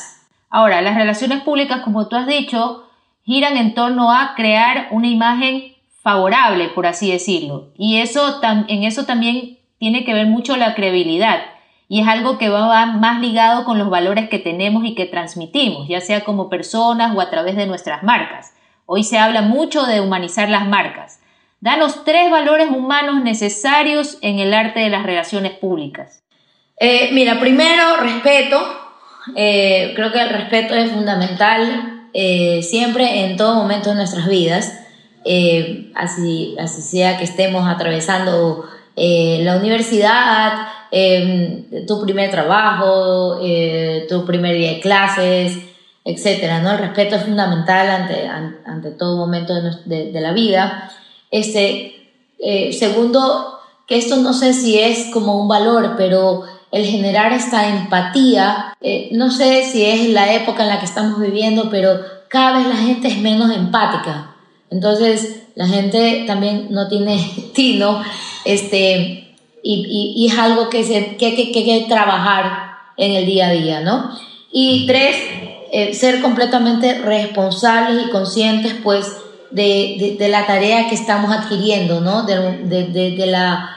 Ahora, 0.48 0.80
las 0.82 0.94
relaciones 0.94 1.42
públicas, 1.42 1.80
como 1.82 2.06
tú 2.06 2.16
has 2.16 2.26
dicho, 2.26 2.84
giran 3.24 3.56
en 3.56 3.74
torno 3.74 4.12
a 4.12 4.34
crear 4.34 4.88
una 4.92 5.08
imagen 5.08 5.73
favorable, 6.04 6.68
por 6.68 6.86
así 6.86 7.10
decirlo. 7.10 7.72
Y 7.76 7.96
eso, 7.96 8.40
en 8.68 8.84
eso 8.84 9.06
también 9.06 9.58
tiene 9.78 10.04
que 10.04 10.14
ver 10.14 10.26
mucho 10.26 10.56
la 10.56 10.74
credibilidad 10.74 11.40
y 11.88 12.00
es 12.00 12.06
algo 12.06 12.38
que 12.38 12.48
va 12.48 12.86
más 12.86 13.20
ligado 13.20 13.64
con 13.64 13.78
los 13.78 13.90
valores 13.90 14.28
que 14.28 14.38
tenemos 14.38 14.84
y 14.84 14.94
que 14.94 15.06
transmitimos, 15.06 15.88
ya 15.88 16.00
sea 16.00 16.24
como 16.24 16.48
personas 16.48 17.16
o 17.16 17.20
a 17.20 17.30
través 17.30 17.56
de 17.56 17.66
nuestras 17.66 18.02
marcas. 18.02 18.52
Hoy 18.86 19.02
se 19.02 19.18
habla 19.18 19.42
mucho 19.42 19.84
de 19.84 20.00
humanizar 20.00 20.48
las 20.48 20.66
marcas. 20.66 21.20
Danos 21.60 22.04
tres 22.04 22.30
valores 22.30 22.68
humanos 22.68 23.22
necesarios 23.22 24.18
en 24.20 24.38
el 24.38 24.52
arte 24.52 24.80
de 24.80 24.90
las 24.90 25.04
relaciones 25.04 25.52
públicas. 25.52 26.22
Eh, 26.78 27.10
mira, 27.12 27.40
primero, 27.40 27.96
respeto. 27.96 28.60
Eh, 29.36 29.92
creo 29.96 30.12
que 30.12 30.20
el 30.20 30.28
respeto 30.28 30.74
es 30.74 30.90
fundamental 30.90 32.08
eh, 32.12 32.60
siempre 32.62 33.24
en 33.24 33.38
todo 33.38 33.54
momento 33.54 33.90
de 33.90 33.96
nuestras 33.96 34.28
vidas. 34.28 34.83
Así, 35.94 36.56
así 36.58 36.82
sea 36.82 37.16
que 37.16 37.24
estemos 37.24 37.66
atravesando 37.66 38.64
la 38.96 39.56
universidad, 39.56 40.68
Em, 40.96 41.86
tu 41.88 42.00
primer 42.02 42.30
trabajo, 42.30 43.40
eh, 43.42 44.06
tu 44.08 44.24
primer 44.24 44.54
día 44.56 44.74
de 44.74 44.80
clases, 44.80 45.58
etcétera, 46.04 46.60
¿no? 46.60 46.70
El 46.70 46.78
respeto 46.78 47.16
es 47.16 47.24
fundamental 47.24 47.90
ante, 47.90 48.28
ante 48.28 48.92
todo 48.92 49.16
momento 49.16 49.54
de, 49.86 50.12
de, 50.12 50.20
la 50.20 50.32
vida. 50.32 50.92
Este, 51.32 52.12
eh, 52.38 52.72
segundo, 52.72 53.58
que 53.88 53.96
esto 53.98 54.18
no 54.18 54.32
sé 54.32 54.52
si 54.54 54.78
es 54.78 55.10
como 55.12 55.36
un 55.36 55.48
valor, 55.48 55.94
pero 55.96 56.44
el 56.70 56.86
generar 56.86 57.32
esta 57.32 57.68
empatía, 57.68 58.76
eh, 58.80 59.08
no 59.10 59.32
sé 59.32 59.64
si 59.64 59.84
es 59.84 60.10
la 60.10 60.32
época 60.32 60.62
en 60.62 60.68
la 60.68 60.78
que 60.78 60.86
estamos 60.86 61.18
viviendo, 61.18 61.70
pero 61.70 61.98
cada 62.28 62.58
vez 62.58 62.68
la 62.68 62.76
gente 62.76 63.08
es 63.08 63.18
menos 63.18 63.50
empática. 63.50 64.33
Entonces, 64.74 65.44
la 65.54 65.68
gente 65.68 66.24
también 66.26 66.66
no 66.70 66.88
tiene 66.88 67.18
tino, 67.54 68.02
este, 68.44 69.36
y, 69.62 70.26
es 70.28 70.38
algo 70.38 70.68
que, 70.68 70.82
se, 70.82 71.16
que, 71.16 71.34
que, 71.36 71.52
que, 71.52 71.64
que 71.64 71.86
trabajar 71.88 72.74
en 72.96 73.12
el 73.12 73.24
día 73.24 73.48
a 73.48 73.52
día, 73.52 73.80
¿no? 73.80 74.10
Y 74.52 74.84
tres, 74.86 75.16
eh, 75.72 75.94
ser 75.94 76.20
completamente 76.20 76.98
responsables 76.98 78.06
y 78.06 78.10
conscientes, 78.10 78.74
pues, 78.82 79.16
de, 79.52 80.16
de, 80.18 80.28
la 80.28 80.46
tarea 80.46 80.88
que 80.88 80.96
estamos 80.96 81.30
adquiriendo, 81.30 82.00
¿no? 82.00 82.24
De, 82.24 82.88
de, 82.88 83.26
la, 83.26 83.70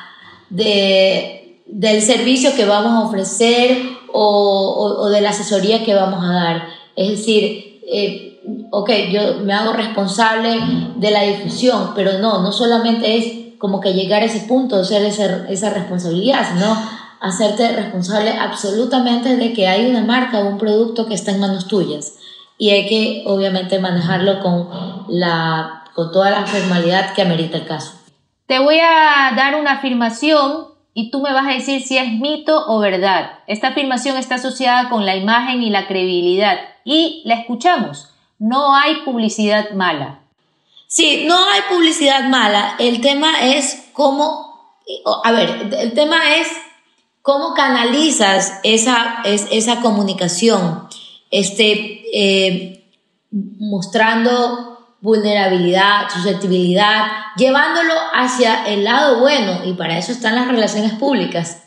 de, 0.49 1.61
del 1.67 2.01
servicio 2.01 2.55
que 2.55 2.65
vamos 2.65 2.93
a 2.93 3.07
ofrecer 3.07 3.77
o, 4.11 4.97
o, 4.99 5.09
de 5.09 5.21
la 5.21 5.29
asesoría 5.29 5.85
que 5.85 5.93
vamos 5.93 6.25
a 6.25 6.33
dar. 6.33 6.67
Es 6.95 7.09
decir, 7.09 7.81
eh, 7.91 8.36
ok, 8.71 8.89
yo 9.11 9.39
me 9.43 9.53
hago 9.53 9.73
responsable 9.73 10.59
de 10.95 11.11
la 11.11 11.23
difusión, 11.23 11.91
pero 11.95 12.19
no, 12.19 12.41
no 12.41 12.51
solamente 12.51 13.17
es 13.17 13.57
como 13.57 13.81
que 13.81 13.93
llegar 13.93 14.21
a 14.21 14.25
ese 14.25 14.47
punto, 14.47 14.83
ser 14.83 15.03
esa, 15.03 15.47
esa 15.49 15.69
responsabilidad, 15.71 16.47
sino 16.53 16.77
hacerte 17.19 17.71
responsable 17.75 18.31
absolutamente 18.31 19.35
de 19.35 19.53
que 19.53 19.67
hay 19.67 19.89
una 19.89 20.03
marca 20.03 20.39
o 20.39 20.47
un 20.47 20.57
producto 20.57 21.07
que 21.07 21.15
está 21.15 21.31
en 21.31 21.39
manos 21.39 21.67
tuyas. 21.67 22.15
Y 22.59 22.71
hay 22.71 22.87
que, 22.87 23.23
obviamente, 23.27 23.79
manejarlo 23.79 24.39
con, 24.39 24.69
la, 25.09 25.83
con 25.93 26.11
toda 26.11 26.31
la 26.31 26.45
formalidad 26.45 27.13
que 27.13 27.21
amerita 27.21 27.57
el 27.57 27.65
caso. 27.65 27.93
Te 28.47 28.59
voy 28.59 28.79
a 28.79 29.33
dar 29.35 29.59
una 29.59 29.73
afirmación 29.73 30.67
y 30.93 31.11
tú 31.11 31.21
me 31.21 31.33
vas 31.33 31.45
a 31.47 31.53
decir 31.53 31.81
si 31.81 31.97
es 31.97 32.11
mito 32.13 32.65
o 32.67 32.79
verdad. 32.79 33.31
Esta 33.45 33.69
afirmación 33.69 34.17
está 34.17 34.35
asociada 34.35 34.89
con 34.89 35.05
la 35.05 35.15
imagen 35.15 35.61
y 35.61 35.69
la 35.69 35.85
credibilidad. 35.85 36.57
Y 36.83 37.21
la 37.25 37.35
escuchamos. 37.35 38.09
No 38.39 38.75
hay 38.75 39.01
publicidad 39.05 39.71
mala. 39.71 40.21
Sí, 40.87 41.25
no 41.27 41.37
hay 41.49 41.61
publicidad 41.69 42.29
mala. 42.29 42.75
El 42.79 43.01
tema 43.01 43.41
es 43.41 43.89
cómo, 43.93 44.73
a 45.23 45.31
ver, 45.31 45.69
el 45.79 45.93
tema 45.93 46.35
es 46.35 46.47
cómo 47.21 47.53
canalizas 47.53 48.59
esa, 48.63 49.21
esa 49.25 49.81
comunicación, 49.81 50.87
este, 51.29 52.03
eh, 52.13 52.89
mostrando 53.31 54.95
vulnerabilidad, 55.01 56.09
susceptibilidad, 56.09 57.07
llevándolo 57.35 57.93
hacia 58.13 58.65
el 58.67 58.83
lado 58.83 59.19
bueno, 59.19 59.65
y 59.65 59.73
para 59.73 59.97
eso 59.97 60.11
están 60.11 60.35
las 60.35 60.47
relaciones 60.47 60.93
públicas. 60.93 61.63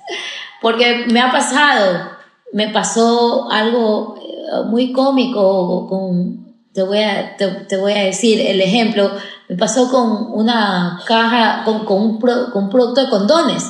Porque 0.63 1.07
me 1.09 1.21
ha 1.21 1.31
pasado, 1.31 2.11
me 2.53 2.69
pasó 2.69 3.51
algo 3.51 4.17
eh, 4.17 4.67
muy 4.67 4.93
cómico 4.93 5.87
con, 5.89 6.50
te 6.73 6.83
voy 6.83 6.99
a, 7.03 7.37
te, 7.37 7.77
voy 7.77 7.93
a 7.93 8.05
decir 8.05 8.41
el 8.41 8.61
ejemplo, 8.61 9.11
me 9.49 9.57
pasó 9.57 9.91
con 9.91 10.33
una 10.33 11.01
caja, 11.07 11.63
con, 11.65 11.85
con, 11.85 12.03
un, 12.03 12.19
con 12.19 12.65
un 12.65 12.71
producto 12.71 13.03
de 13.03 13.11
condones. 13.11 13.69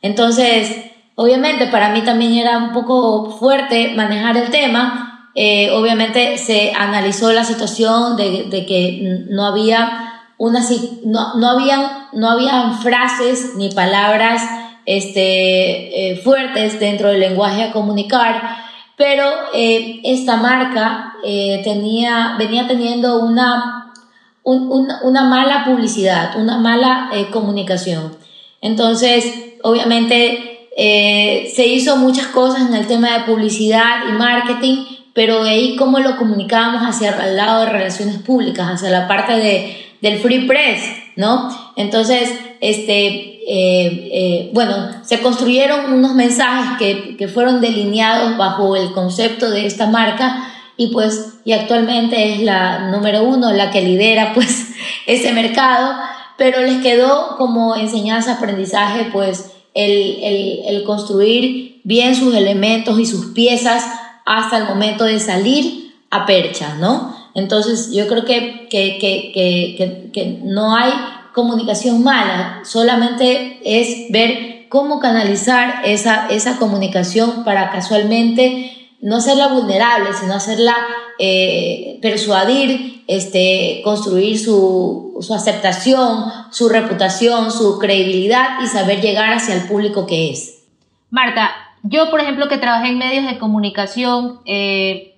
Entonces, 0.00 0.74
obviamente 1.14 1.66
para 1.66 1.90
mí 1.90 2.02
también 2.02 2.34
era 2.34 2.58
un 2.58 2.72
poco 2.72 3.36
fuerte 3.38 3.92
manejar 3.94 4.36
el 4.36 4.50
tema. 4.50 5.30
Eh, 5.34 5.70
obviamente 5.72 6.38
se 6.38 6.72
analizó 6.72 7.32
la 7.32 7.44
situación 7.44 8.16
de, 8.16 8.44
de 8.44 8.66
que 8.66 9.26
no 9.28 9.44
había 9.44 10.22
una, 10.38 10.60
no, 11.04 11.34
no, 11.34 11.50
habían, 11.50 12.08
no 12.12 12.30
habían 12.30 12.78
frases 12.80 13.54
ni 13.56 13.70
palabras 13.70 14.42
este, 14.86 16.12
eh, 16.12 16.16
fuertes 16.16 16.80
dentro 16.80 17.08
del 17.10 17.20
lenguaje 17.20 17.62
a 17.62 17.72
comunicar 17.72 18.67
pero 18.98 19.24
eh, 19.54 20.00
esta 20.02 20.36
marca 20.36 21.14
eh, 21.24 21.60
tenía, 21.62 22.34
venía 22.36 22.66
teniendo 22.66 23.20
una, 23.20 23.94
una 24.42 25.24
mala 25.24 25.64
publicidad, 25.64 26.36
una 26.36 26.58
mala 26.58 27.08
eh, 27.14 27.28
comunicación. 27.30 28.16
Entonces, 28.60 29.54
obviamente, 29.62 30.66
se 30.76 31.66
hizo 31.66 31.96
muchas 31.96 32.26
cosas 32.28 32.68
en 32.68 32.74
el 32.74 32.86
tema 32.86 33.12
de 33.12 33.24
publicidad 33.24 34.08
y 34.08 34.12
marketing, 34.12 34.84
pero 35.14 35.42
ahí 35.42 35.76
cómo 35.76 36.00
lo 36.00 36.16
comunicábamos 36.16 36.82
hacia 36.82 37.10
el 37.24 37.36
lado 37.36 37.64
de 37.64 37.70
relaciones 37.70 38.18
públicas, 38.18 38.68
hacia 38.68 38.90
la 38.90 39.08
parte 39.08 39.34
de, 39.36 39.87
del 40.00 40.18
free 40.18 40.46
press, 40.46 40.82
¿no? 41.16 41.48
Entonces, 41.76 42.30
este, 42.60 43.06
eh, 43.50 44.10
eh, 44.12 44.50
bueno, 44.52 44.74
se 45.04 45.20
construyeron 45.20 45.92
unos 45.92 46.14
mensajes 46.14 46.78
que, 46.78 47.16
que, 47.16 47.28
fueron 47.28 47.60
delineados 47.60 48.36
bajo 48.36 48.76
el 48.76 48.92
concepto 48.92 49.50
de 49.50 49.66
esta 49.66 49.86
marca 49.86 50.52
y 50.76 50.88
pues 50.88 51.38
y 51.44 51.52
actualmente 51.52 52.34
es 52.34 52.42
la 52.42 52.90
número 52.90 53.22
uno, 53.22 53.52
la 53.52 53.70
que 53.70 53.80
lidera 53.80 54.32
pues 54.34 54.68
ese 55.06 55.32
mercado, 55.32 55.94
pero 56.36 56.60
les 56.60 56.82
quedó 56.82 57.36
como 57.36 57.74
enseñanza, 57.74 58.34
aprendizaje 58.34 59.08
pues 59.12 59.52
el, 59.72 60.18
el, 60.22 60.60
el 60.66 60.84
construir 60.84 61.80
bien 61.84 62.14
sus 62.14 62.34
elementos 62.34 62.98
y 63.00 63.06
sus 63.06 63.32
piezas 63.32 63.84
hasta 64.26 64.58
el 64.58 64.64
momento 64.64 65.04
de 65.04 65.20
salir 65.20 65.94
a 66.10 66.26
percha, 66.26 66.74
¿no? 66.74 67.16
Entonces 67.38 67.92
yo 67.92 68.06
creo 68.08 68.24
que, 68.24 68.66
que, 68.70 68.98
que, 68.98 70.10
que 70.12 70.38
no 70.42 70.74
hay 70.74 70.92
comunicación 71.32 72.02
mala, 72.02 72.62
solamente 72.64 73.60
es 73.64 74.10
ver 74.10 74.66
cómo 74.68 74.98
canalizar 74.98 75.82
esa, 75.84 76.26
esa 76.28 76.56
comunicación 76.56 77.44
para 77.44 77.70
casualmente 77.70 78.72
no 79.00 79.16
hacerla 79.16 79.48
vulnerable, 79.48 80.10
sino 80.12 80.34
hacerla 80.34 80.74
eh, 81.18 81.98
persuadir, 82.02 83.04
este, 83.06 83.80
construir 83.84 84.38
su, 84.38 85.16
su, 85.20 85.34
aceptación, 85.34 86.24
su 86.50 86.68
reputación, 86.68 87.50
su 87.50 87.78
credibilidad 87.78 88.60
y 88.62 88.66
saber 88.66 89.00
llegar 89.00 89.32
hacia 89.32 89.54
el 89.54 89.68
público 89.68 90.06
que 90.06 90.30
es. 90.30 90.64
Marta, 91.10 91.50
yo 91.82 92.10
por 92.10 92.20
ejemplo 92.20 92.48
que 92.48 92.58
trabajé 92.58 92.88
en 92.88 92.98
medios 92.98 93.26
de 93.26 93.38
comunicación, 93.38 94.40
eh, 94.44 95.17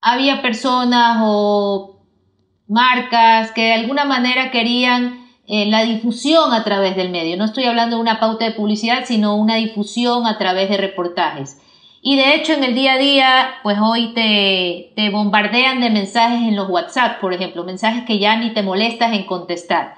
había 0.00 0.42
personas 0.42 1.18
o 1.22 2.00
marcas 2.68 3.52
que 3.52 3.62
de 3.62 3.72
alguna 3.72 4.04
manera 4.04 4.50
querían 4.50 5.26
eh, 5.46 5.66
la 5.66 5.82
difusión 5.82 6.52
a 6.52 6.64
través 6.64 6.96
del 6.96 7.10
medio. 7.10 7.36
No 7.36 7.46
estoy 7.46 7.64
hablando 7.64 7.96
de 7.96 8.02
una 8.02 8.20
pauta 8.20 8.44
de 8.44 8.52
publicidad, 8.52 9.04
sino 9.06 9.36
una 9.36 9.56
difusión 9.56 10.26
a 10.26 10.38
través 10.38 10.68
de 10.68 10.76
reportajes. 10.76 11.58
Y 12.00 12.16
de 12.16 12.34
hecho 12.34 12.52
en 12.52 12.62
el 12.62 12.74
día 12.74 12.92
a 12.92 12.98
día, 12.98 13.50
pues 13.62 13.78
hoy 13.80 14.12
te, 14.14 14.92
te 14.94 15.10
bombardean 15.10 15.80
de 15.80 15.90
mensajes 15.90 16.42
en 16.42 16.54
los 16.54 16.68
WhatsApp, 16.68 17.20
por 17.20 17.32
ejemplo, 17.32 17.64
mensajes 17.64 18.04
que 18.04 18.18
ya 18.18 18.36
ni 18.36 18.52
te 18.52 18.62
molestas 18.62 19.12
en 19.12 19.24
contestar. 19.24 19.94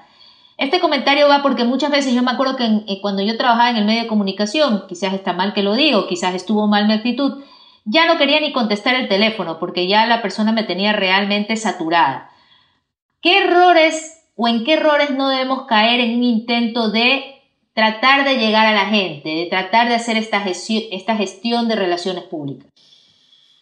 Este 0.57 0.79
comentario 0.79 1.27
va 1.27 1.41
porque 1.41 1.63
muchas 1.63 1.91
veces 1.91 2.13
yo 2.13 2.23
me 2.23 2.31
acuerdo 2.31 2.55
que 2.55 2.65
eh, 2.65 2.99
cuando 3.01 3.21
yo 3.21 3.37
trabajaba 3.37 3.71
en 3.71 3.77
el 3.77 3.85
medio 3.85 4.03
de 4.03 4.07
comunicación, 4.07 4.83
quizás 4.87 5.13
está 5.13 5.33
mal 5.33 5.53
que 5.53 5.63
lo 5.63 5.73
digo, 5.73 6.07
quizás 6.07 6.33
estuvo 6.33 6.67
mal 6.67 6.87
mi 6.87 6.93
actitud, 6.93 7.43
ya 7.85 8.05
no 8.05 8.17
quería 8.17 8.39
ni 8.39 8.51
contestar 8.51 8.95
el 8.95 9.07
teléfono 9.07 9.59
porque 9.59 9.87
ya 9.87 10.05
la 10.05 10.21
persona 10.21 10.51
me 10.51 10.63
tenía 10.63 10.93
realmente 10.93 11.57
saturada. 11.57 12.29
¿Qué 13.21 13.39
errores 13.39 14.23
o 14.35 14.47
en 14.47 14.63
qué 14.63 14.73
errores 14.73 15.11
no 15.11 15.29
debemos 15.29 15.67
caer 15.67 15.99
en 15.99 16.17
un 16.17 16.23
intento 16.23 16.89
de 16.91 17.41
tratar 17.73 18.25
de 18.25 18.37
llegar 18.37 18.67
a 18.67 18.73
la 18.73 18.85
gente, 18.85 19.29
de 19.29 19.45
tratar 19.45 19.87
de 19.87 19.95
hacer 19.95 20.17
esta 20.17 20.41
gestión, 21.15 21.67
de 21.67 21.75
relaciones 21.75 22.23
públicas? 22.25 22.67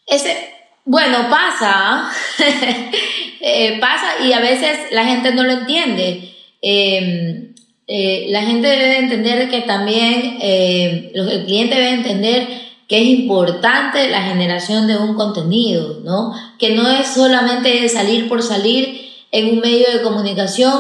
Ese, 0.05 0.53
bueno, 0.86 1.29
pasa, 1.29 2.10
eh, 3.41 3.77
pasa 3.79 4.25
y 4.25 4.34
a 4.34 4.39
veces 4.39 4.91
la 4.91 5.05
gente 5.05 5.34
no 5.34 5.43
lo 5.43 5.51
entiende. 5.51 6.34
Em, 6.62 7.53
eh, 7.88 8.27
la 8.29 8.41
gente 8.43 8.67
debe 8.67 8.97
entender 8.97 9.49
que 9.49 9.62
también 9.62 10.38
eh, 10.41 11.12
el 11.13 11.45
cliente 11.45 11.75
debe 11.75 11.91
entender 11.91 12.68
que 12.89 12.99
es 12.99 13.08
importante 13.08 14.10
la 14.10 14.23
generación 14.23 14.88
de 14.88 14.97
un 14.97 15.13
contenido, 15.13 15.99
¿no? 16.04 16.34
Que 16.58 16.71
no 16.75 16.89
es 16.89 17.08
solamente 17.08 17.88
salir 17.88 18.28
por 18.28 18.41
salir 18.41 19.12
en 19.32 19.49
un 19.54 19.60
medio 19.60 19.86
de 19.93 20.02
comunicación 20.02 20.73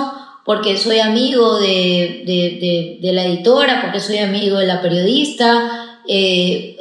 porque 0.43 0.75
soy 0.77 0.99
amigo 0.99 1.59
de, 1.59 2.23
la 3.03 3.25
editora, 3.25 3.81
porque 3.83 3.99
soy 3.99 4.17
amigo 4.17 4.57
de 4.57 4.65
la 4.65 4.81
periodista. 4.81 5.99
Eh, 6.07 6.75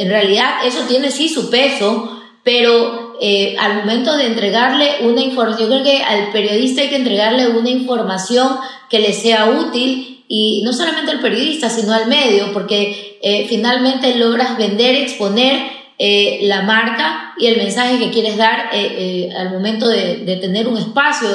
en 0.00 0.08
realidad 0.08 0.64
eso 0.64 0.82
tiene 0.86 1.10
sí 1.10 1.28
su 1.28 1.50
peso, 1.50 2.16
pero 2.44 3.16
eh, 3.20 3.56
al 3.58 3.78
momento 3.78 4.16
de 4.16 4.26
entregarle 4.26 4.98
una 5.00 5.22
información, 5.22 5.68
yo 5.68 5.74
creo 5.74 5.82
que 5.82 6.04
al 6.04 6.30
periodista 6.30 6.82
hay 6.82 6.90
que 6.90 6.96
entregarle 6.96 7.48
una 7.48 7.70
información 7.70 8.48
que 8.88 9.00
le 9.00 9.12
sea 9.12 9.46
útil 9.46 10.24
y 10.28 10.62
no 10.64 10.72
solamente 10.72 11.10
al 11.10 11.20
periodista, 11.20 11.68
sino 11.68 11.92
al 11.92 12.06
medio, 12.06 12.52
porque 12.52 13.05
eh, 13.28 13.44
finalmente 13.48 14.14
logras 14.14 14.56
vender, 14.56 14.94
exponer 14.94 15.60
eh, 15.98 16.38
la 16.42 16.62
marca 16.62 17.34
y 17.36 17.46
el 17.46 17.56
mensaje 17.56 17.98
que 17.98 18.12
quieres 18.12 18.36
dar 18.36 18.70
eh, 18.72 19.32
al 19.36 19.50
momento 19.50 19.88
de, 19.88 20.38
tener 20.40 20.68
un 20.68 20.78
espacio 20.78 21.26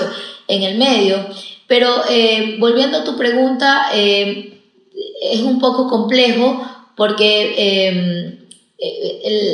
en 0.48 0.64
el 0.64 0.78
medio. 0.78 1.18
Pero 1.68 1.90
volviendo 2.60 3.00
a 3.00 3.04
tu 3.04 3.18
pregunta, 3.18 3.88
es 3.94 5.42
un 5.42 5.60
poco 5.60 5.90
complejo 5.90 6.66
porque 6.96 8.38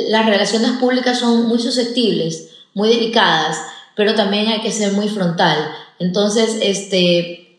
las 0.08 0.26
relaciones 0.26 0.70
públicas 0.78 1.18
son 1.18 1.48
muy 1.48 1.58
susceptibles, 1.58 2.50
muy 2.72 2.88
delicadas, 2.88 3.62
pero 3.96 4.14
también 4.14 4.46
hay 4.46 4.60
que 4.60 4.70
ser 4.70 4.92
muy 4.92 5.08
frontal. 5.08 5.72
Entonces, 5.98 6.58
este, 6.62 7.58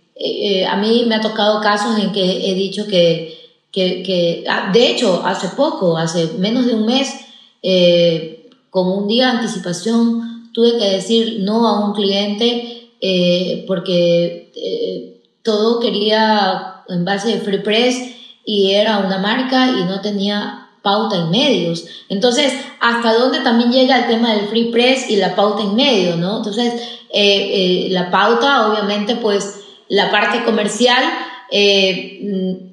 a 0.69 0.77
mí 0.77 1.03
me 1.05 1.15
ha 1.15 1.21
tocado 1.21 1.59
casos 1.59 1.99
en 1.99 2.13
que 2.13 2.49
he 2.49 2.53
dicho 2.53 2.87
que, 2.87 3.38
que, 3.71 4.43
ah, 4.49 4.71
de 4.73 4.89
hecho, 4.89 5.21
hace 5.25 5.49
poco, 5.49 5.97
hace 5.97 6.33
menos 6.37 6.65
de 6.65 6.75
un 6.75 6.85
mes, 6.85 7.13
eh, 7.61 8.49
con 8.69 8.87
un 8.87 9.07
día 9.07 9.25
de 9.25 9.39
anticipación 9.39 10.51
tuve 10.53 10.77
que 10.77 10.85
decir 10.85 11.39
no 11.41 11.67
a 11.67 11.85
un 11.85 11.93
cliente 11.93 12.91
eh, 13.01 13.65
porque 13.67 14.51
eh, 14.55 15.21
todo 15.43 15.79
quería 15.79 16.83
en 16.87 17.05
base 17.05 17.29
de 17.29 17.39
free 17.39 17.59
press 17.59 18.15
y 18.45 18.71
era 18.71 18.99
una 18.99 19.19
marca 19.19 19.69
y 19.69 19.83
no 19.85 20.01
tenía 20.01 20.69
pauta 20.81 21.17
en 21.17 21.29
medios. 21.29 21.85
Entonces, 22.09 22.53
hasta 22.79 23.13
dónde 23.13 23.39
también 23.41 23.71
llega 23.71 23.99
el 23.99 24.07
tema 24.07 24.33
del 24.33 24.47
free 24.47 24.71
press 24.71 25.09
y 25.09 25.17
la 25.17 25.35
pauta 25.35 25.63
en 25.63 25.75
medio, 25.75 26.15
¿no? 26.15 26.37
Entonces, 26.37 26.73
eh, 27.11 27.85
eh, 27.85 27.87
la 27.91 28.09
pauta, 28.09 28.69
obviamente, 28.69 29.15
pues 29.15 29.61
la 29.87 30.11
parte 30.11 30.43
comercial 30.43 31.03
eh, 31.51 32.19
mm, 32.21 32.68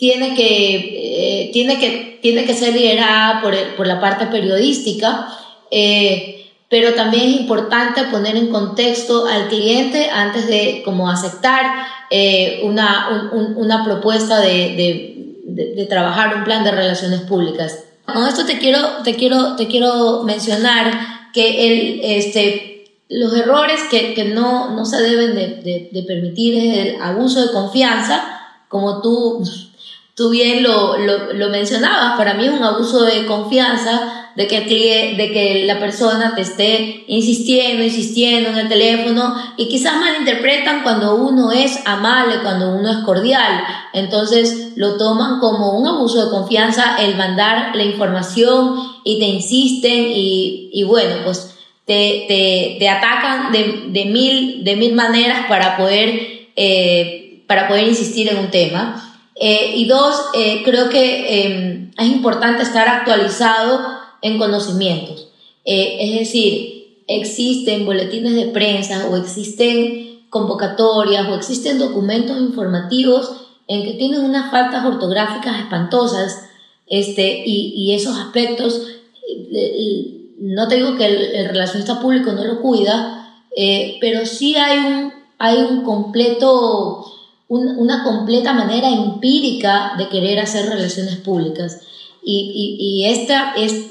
tiene, 0.00 0.34
que, 0.34 1.50
tiene, 1.52 1.78
que, 1.78 2.18
tiene 2.20 2.44
que 2.44 2.54
ser 2.54 2.74
liderada 2.74 3.40
por, 3.40 3.54
por 3.76 3.86
la 3.86 4.00
parte 4.00 4.26
periodística, 4.26 5.28
pero 6.68 6.94
también 6.94 7.28
es 7.28 7.40
importante 7.40 8.02
poner 8.04 8.34
en 8.36 8.48
contexto 8.48 9.26
al 9.26 9.46
cliente 9.46 10.10
antes 10.10 10.48
de 10.48 10.82
como 10.84 11.08
aceptar 11.08 11.66
una, 12.64 13.30
una 13.56 13.84
propuesta 13.84 14.40
de 14.40 15.20
de, 15.54 15.86
trabajar 15.86 16.36
un 16.36 16.44
plan 16.44 16.64
de 16.64 16.70
relaciones 16.70 17.20
públicas. 17.22 17.84
Con 18.06 18.26
esto 18.26 18.44
te 18.44 18.58
quiero, 18.58 18.78
te 19.04 19.14
quiero, 19.14 19.56
te 19.56 19.66
quiero 19.66 20.22
mencionar 20.24 20.92
que 21.32 21.66
el, 21.66 22.00
este, 22.02 22.84
los 23.08 23.34
errores 23.34 23.80
que, 23.90 24.14
que 24.14 24.24
no, 24.24 24.74
no, 24.74 24.84
se 24.84 25.00
deben 25.02 25.34
de, 25.34 25.90
de, 25.92 26.02
permitir 26.02 26.54
es 26.54 26.78
el 26.78 27.02
abuso 27.02 27.40
de 27.40 27.52
confianza, 27.52 28.22
como 28.68 29.00
tú, 29.00 29.44
tú 30.20 30.28
bien 30.28 30.62
lo, 30.62 30.98
lo, 30.98 31.32
lo 31.32 31.48
mencionabas, 31.48 32.18
para 32.18 32.34
mí 32.34 32.44
es 32.44 32.52
un 32.52 32.62
abuso 32.62 33.04
de 33.04 33.24
confianza 33.24 34.28
de 34.36 34.46
que, 34.46 34.60
de 35.16 35.32
que 35.32 35.64
la 35.64 35.80
persona 35.80 36.34
te 36.34 36.42
esté 36.42 37.04
insistiendo, 37.06 37.82
insistiendo 37.82 38.50
en 38.50 38.58
el 38.58 38.68
teléfono 38.68 39.34
y 39.56 39.68
quizás 39.68 39.96
malinterpretan 39.96 40.82
cuando 40.82 41.14
uno 41.14 41.52
es 41.52 41.80
amable, 41.86 42.40
cuando 42.42 42.76
uno 42.76 42.90
es 42.90 42.98
cordial. 42.98 43.64
Entonces 43.94 44.74
lo 44.76 44.98
toman 44.98 45.40
como 45.40 45.78
un 45.78 45.88
abuso 45.88 46.22
de 46.22 46.30
confianza 46.30 46.96
el 46.98 47.16
mandar 47.16 47.74
la 47.74 47.84
información 47.84 48.74
y 49.04 49.20
te 49.20 49.24
insisten 49.24 50.04
y, 50.14 50.68
y 50.70 50.82
bueno, 50.82 51.14
pues 51.24 51.56
te, 51.86 52.26
te, 52.28 52.76
te 52.78 52.88
atacan 52.90 53.52
de, 53.52 53.84
de, 53.88 54.04
mil, 54.04 54.64
de 54.64 54.76
mil 54.76 54.92
maneras 54.92 55.46
para 55.48 55.78
poder, 55.78 56.50
eh, 56.56 57.42
para 57.46 57.68
poder 57.68 57.88
insistir 57.88 58.28
en 58.28 58.36
un 58.36 58.50
tema. 58.50 59.06
Eh, 59.42 59.72
y 59.74 59.86
dos, 59.86 60.16
eh, 60.34 60.60
creo 60.66 60.90
que 60.90 61.46
em, 61.46 61.90
es 61.96 62.06
importante 62.08 62.62
estar 62.62 62.86
actualizado 62.86 63.80
en 64.20 64.36
conocimientos. 64.36 65.28
Eh, 65.64 65.96
es 65.98 66.18
decir, 66.18 66.98
existen 67.08 67.86
boletines 67.86 68.34
de 68.34 68.48
prensa 68.48 69.08
o 69.10 69.16
existen 69.16 70.26
convocatorias 70.28 71.26
o 71.26 71.34
existen 71.34 71.78
documentos 71.78 72.38
informativos 72.38 73.32
en 73.66 73.82
que 73.82 73.94
tienen 73.94 74.20
unas 74.20 74.50
faltas 74.50 74.84
ortográficas 74.84 75.58
espantosas 75.58 76.44
este, 76.86 77.42
y, 77.46 77.94
esos 77.94 78.18
aspectos, 78.18 78.82
no 80.38 80.68
te 80.68 80.74
digo 80.76 80.96
que 80.96 81.06
el, 81.06 81.48
relacionista 81.48 82.00
público 82.00 82.32
no 82.32 82.44
lo 82.44 82.60
cuida, 82.60 83.42
pero 84.00 84.26
sí 84.26 84.56
hay 84.56 84.78
un, 84.78 85.12
hay 85.38 85.58
un 85.58 85.82
completo, 85.82 87.06
una 87.50 88.04
completa 88.04 88.52
manera 88.52 88.88
empírica 88.88 89.94
de 89.98 90.08
querer 90.08 90.38
hacer 90.38 90.66
relaciones 90.66 91.16
públicas. 91.16 91.80
Y, 92.22 92.76
y, 92.78 93.06
este, 93.06 93.34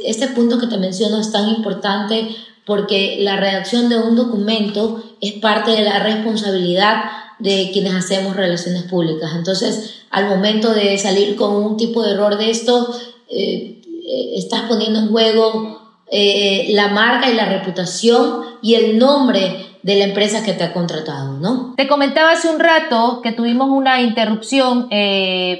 este 0.06 0.28
punto 0.30 0.58
que 0.58 0.68
te 0.68 0.78
menciono 0.78 1.20
es 1.20 1.32
tan 1.32 1.50
importante 1.50 2.30
porque 2.66 3.18
la 3.20 3.36
redacción 3.36 3.90
de 3.90 3.98
un 3.98 4.16
documento 4.16 5.04
es 5.20 5.34
parte 5.34 5.72
de 5.72 5.84
la 5.84 6.00
responsabilidad 6.00 7.02
de 7.40 7.72
quienes 7.74 7.96
hacemos 7.96 8.36
relaciones 8.36 8.84
públicas. 8.84 9.32
Entonces, 9.36 10.04
al 10.10 10.30
momento 10.30 10.74
de 10.74 10.98
salir 10.98 11.36
con 11.36 11.56
un 11.56 11.78
tipo 11.78 12.04
de 12.04 12.12
error 12.12 12.38
de 12.38 12.52
esto, 12.52 12.96
eh, 13.30 13.82
eh, 13.86 14.32
estás 14.36 14.64
poniendo 14.70 15.00
en 15.00 15.10
juego 15.10 15.80
eh, 16.12 16.68
la 16.70 16.88
marca 16.88 17.30
y 17.30 17.36
la 17.36 17.46
reputación 17.46 18.42
y 18.62 18.76
el 18.76 18.98
nombre 18.98 19.69
de 19.84 19.96
la 19.96 20.06
empresa 20.06 20.44
que 20.44 20.54
te 20.54 20.64
ha 20.64 20.74
contratado, 20.74 21.40
¿no? 21.40 21.74
Te 21.76 21.88
comentaba 21.88 22.32
hace 22.32 22.50
un 22.50 22.60
rato 22.60 23.22
que 23.22 23.32
tuvimos 23.32 23.70
una 23.70 24.02
interrupción 24.02 24.90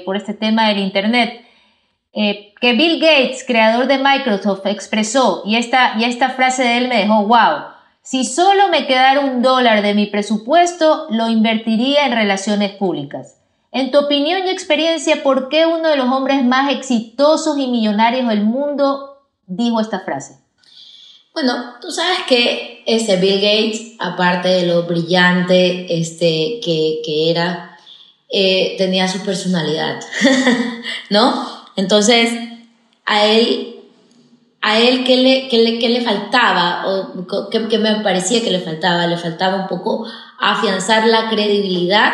por 0.04 0.16
este 0.16 0.34
tema 0.34 0.68
del 0.68 0.78
Internet. 0.78 1.44
Eh, 2.12 2.54
que 2.60 2.72
Bill 2.72 3.00
Gates, 3.00 3.44
creador 3.46 3.86
de 3.86 3.98
Microsoft, 3.98 4.66
expresó, 4.66 5.42
y 5.44 5.56
esta, 5.56 5.94
y 5.96 6.04
esta 6.04 6.30
frase 6.30 6.64
de 6.64 6.78
él 6.78 6.88
me 6.88 6.96
dejó, 6.96 7.24
wow, 7.26 7.66
si 8.02 8.24
solo 8.24 8.68
me 8.68 8.86
quedara 8.86 9.20
un 9.20 9.42
dólar 9.42 9.82
de 9.82 9.94
mi 9.94 10.06
presupuesto, 10.06 11.06
lo 11.10 11.28
invertiría 11.28 12.06
en 12.06 12.12
relaciones 12.12 12.72
públicas. 12.72 13.36
En 13.70 13.92
tu 13.92 13.98
opinión 13.98 14.46
y 14.46 14.50
experiencia, 14.50 15.22
¿por 15.22 15.48
qué 15.48 15.66
uno 15.66 15.88
de 15.88 15.96
los 15.96 16.08
hombres 16.08 16.44
más 16.44 16.72
exitosos 16.72 17.56
y 17.58 17.68
millonarios 17.68 18.28
del 18.28 18.42
mundo 18.42 19.18
dijo 19.46 19.80
esta 19.80 20.00
frase? 20.00 20.39
Bueno, 21.32 21.74
tú 21.80 21.90
sabes 21.90 22.20
que 22.28 22.82
ese 22.86 23.16
Bill 23.16 23.40
Gates, 23.40 23.92
aparte 23.98 24.48
de 24.48 24.66
lo 24.66 24.82
brillante 24.82 25.98
este, 25.98 26.60
que, 26.62 27.00
que 27.04 27.30
era, 27.30 27.78
eh, 28.28 28.74
tenía 28.78 29.08
su 29.08 29.20
personalidad, 29.20 30.00
¿no? 31.10 31.46
Entonces, 31.76 32.30
a 33.06 33.26
él, 33.26 33.76
a 34.60 34.78
él 34.78 35.04
¿qué, 35.04 35.16
le, 35.16 35.48
le, 35.50 35.88
le 35.88 36.00
faltaba? 36.02 36.84
¿O 36.86 37.48
qué, 37.50 37.78
me 37.78 37.96
parecía 37.96 38.42
que 38.42 38.50
le 38.50 38.60
faltaba? 38.60 39.06
Le 39.06 39.16
faltaba 39.16 39.56
un 39.56 39.66
poco 39.66 40.06
afianzar 40.38 41.06
la 41.06 41.28
credibilidad 41.28 42.12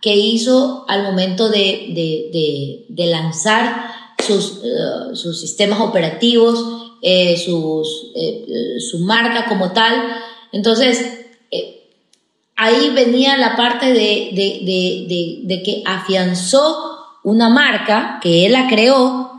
que 0.00 0.16
hizo 0.16 0.84
al 0.88 1.04
momento 1.04 1.48
de, 1.48 1.86
de, 1.94 2.86
de, 2.88 3.06
lanzar 3.06 3.86
sus, 4.18 4.60
eh, 4.64 5.14
sus, 5.14 5.40
sistemas 5.40 5.80
operativos, 5.80 6.81
eh, 7.02 7.34
eh, 7.34 8.80
su 8.80 8.98
marca 9.00 9.46
como 9.46 9.72
tal. 9.72 9.94
Entonces, 10.52 11.18
ahí 12.56 12.90
venía 12.94 13.36
la 13.36 13.56
parte 13.56 13.92
de, 13.92 14.30
de, 15.44 15.62
que 15.64 15.82
afianzó 15.84 16.98
una 17.24 17.48
marca 17.48 18.20
que 18.22 18.46
él 18.46 18.52
la 18.52 18.68
creó, 18.68 19.32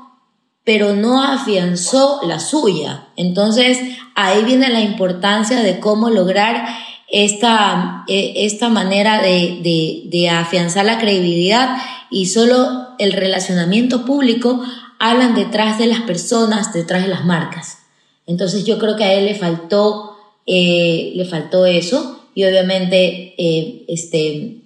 pero 0.65 0.93
no 0.93 1.23
afianzó 1.23 2.21
la 2.27 2.39
suya. 2.39 3.07
Entonces, 3.15 3.79
ahí 4.15 4.43
viene 4.43 4.69
la 4.69 4.81
importancia 4.81 5.61
de 5.61 5.79
cómo 5.79 6.09
lograr 6.09 6.65
esta, 7.13 8.05
esta 8.07 8.69
manera 8.69 9.21
de, 9.21 10.09
de, 10.09 10.29
afianzar 10.29 10.83
la 10.83 10.97
credibilidad 10.97 11.77
y 12.09 12.25
solo 12.25 12.87
el 12.97 13.13
relacionamiento 13.13 14.03
público 14.03 14.63
hablan 15.03 15.35
detrás 15.35 15.77
de 15.79 15.87
las 15.87 15.99
personas, 16.03 16.71
detrás 16.71 17.03
de 17.03 17.09
las 17.09 17.25
marcas. 17.25 17.79
Entonces 18.25 18.63
yo 18.63 18.79
creo 18.79 18.95
que 18.95 19.03
a 19.03 19.13
él 19.13 19.25
le 19.25 19.35
faltó, 19.35 20.15
eh, 20.45 21.11
le 21.13 21.25
faltó 21.25 21.65
eso 21.65 22.29
y 22.33 22.45
obviamente 22.45 23.35
eh, 23.37 23.83
este, 23.89 24.61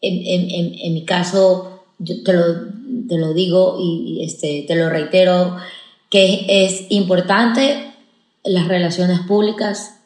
en, 0.00 0.94
mi 0.94 1.04
caso 1.04 1.82
yo 1.98 2.22
te 2.22 2.32
lo, 2.32 2.44
te 3.08 3.18
lo 3.18 3.34
digo 3.34 3.76
y, 3.80 4.24
este, 4.24 4.64
te 4.68 4.76
lo 4.76 4.88
reitero, 4.88 5.56
que 6.10 6.46
es 6.48 6.86
importante 6.90 7.90
las 8.44 8.68
relaciones 8.68 9.18
públicas, 9.26 9.96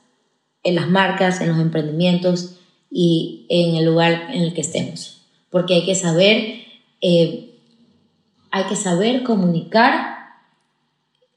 en 0.62 0.74
las 0.74 0.88
marcas, 0.88 1.42
en 1.42 1.48
los 1.48 1.58
emprendimientos 1.58 2.54
y 2.90 3.44
en 3.50 3.74
el 3.76 3.84
lugar 3.84 4.28
en 4.32 4.40
el 4.40 4.54
que 4.54 4.62
estemos. 4.62 5.18
Porque 5.50 5.74
hay 5.74 5.84
que 5.84 5.94
saber, 5.94 6.62
eh, 7.02 7.49
hay 8.50 8.64
que 8.64 8.76
saber 8.76 9.22
comunicar 9.22 10.18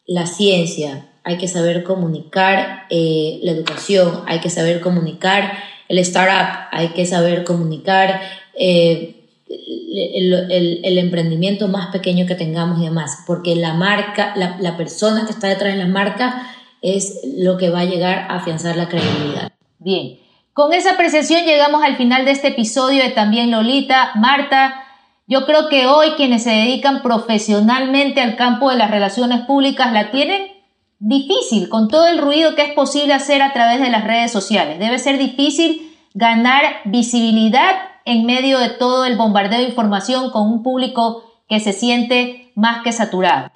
la 0.06 0.26
ciencia, 0.26 1.10
hay 1.24 1.38
que 1.38 1.48
saber 1.48 1.84
comunicar 1.84 2.86
eh, 2.90 3.40
la 3.44 3.52
educación, 3.52 4.24
hay 4.28 4.40
que 4.40 4.50
saber 4.50 4.82
comunicar 4.82 5.54
el 5.88 6.00
startup, 6.00 6.68
hay 6.72 6.90
que 6.90 7.06
saber 7.06 7.44
comunicar 7.44 8.22
eh, 8.58 9.24
el, 9.50 10.98
emprendimiento 10.98 11.68
más 11.68 11.88
pequeño 11.88 12.26
que 12.26 12.36
tengamos 12.36 12.80
y 12.80 12.86
demás, 12.86 13.24
porque 13.28 13.56
la 13.56 13.74
marca, 13.74 14.34
la, 14.36 14.78
persona 14.78 15.26
que 15.26 15.32
está 15.32 15.48
detrás 15.48 15.74
de 15.74 15.80
la 15.80 15.88
marca 15.88 16.52
es 16.82 17.22
lo 17.38 17.58
que 17.58 17.70
va 17.70 17.82
a 17.82 17.86
llegar 17.86 18.26
a 18.30 18.38
afianzar 18.38 18.76
la 18.76 18.90
credibilidad. 18.90 19.52
Bien, 19.80 20.20
con 20.54 20.74
esa 20.74 20.94
apreciación 20.94 21.46
llegamos 21.46 21.84
al 21.84 21.96
final 21.96 22.26
de 22.26 22.32
este 22.32 22.50
episodio 22.50 23.04
de 23.04 23.12
También 23.12 23.52
Lolita. 23.52 24.12
Marta, 24.16 24.83
yo 25.28 25.46
creo 25.46 25.70
que 25.70 25.88
hoy 25.88 26.12
quienes 26.18 26.44
se 26.44 26.52
dedican 26.52 27.02
profesionalmente 27.02 28.22
al 28.22 28.36
campo 28.36 28.70
de 28.70 28.78
las 28.78 28.92
relaciones 28.92 29.42
públicas 29.42 29.94
la 29.94 30.12
tienen 30.12 30.52
difícil 31.00 31.70
con 31.70 31.88
todo 31.88 32.08
el 32.08 32.18
ruido 32.18 32.56
que 32.56 32.64
es 32.64 32.74
posible 32.74 33.14
hacer 33.14 33.42
a 33.42 33.54
través 33.54 33.82
de 33.82 33.90
las 33.90 34.04
redes 34.04 34.32
sociales. 34.32 34.80
Debe 34.80 35.00
ser 35.00 35.18
difícil 35.18 35.94
ganar 36.14 36.64
visibilidad 36.86 37.76
en 38.06 38.26
medio 38.26 38.60
de 38.60 38.70
todo 38.70 39.06
el 39.06 39.18
bombardeo 39.18 39.60
de 39.60 39.68
información 39.68 40.30
con 40.32 40.48
un 40.48 40.64
público 40.64 41.24
que 41.48 41.60
se 41.60 41.74
siente 41.74 42.52
más 42.56 42.84
que 42.84 42.92
saturado. 42.92 43.50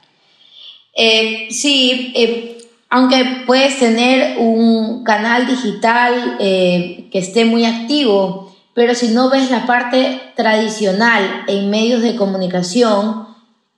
Eh, 0.95 1.47
sí, 1.51 2.11
eh, 2.15 2.57
aunque 2.89 3.43
puedes 3.45 3.77
tener 3.79 4.37
un 4.39 5.03
canal 5.03 5.45
digital 5.45 6.37
eh, 6.39 7.07
que 7.11 7.19
esté 7.19 7.45
muy 7.45 7.65
activo, 7.65 8.55
pero 8.77 8.93
si 8.93 9.07
no 9.07 9.31
ves 9.31 9.49
la 9.49 9.65
parte 9.65 10.21
tradicional 10.35 11.45
en 11.47 11.71
medios 11.71 12.03
de 12.03 12.15
comunicación, 12.15 13.25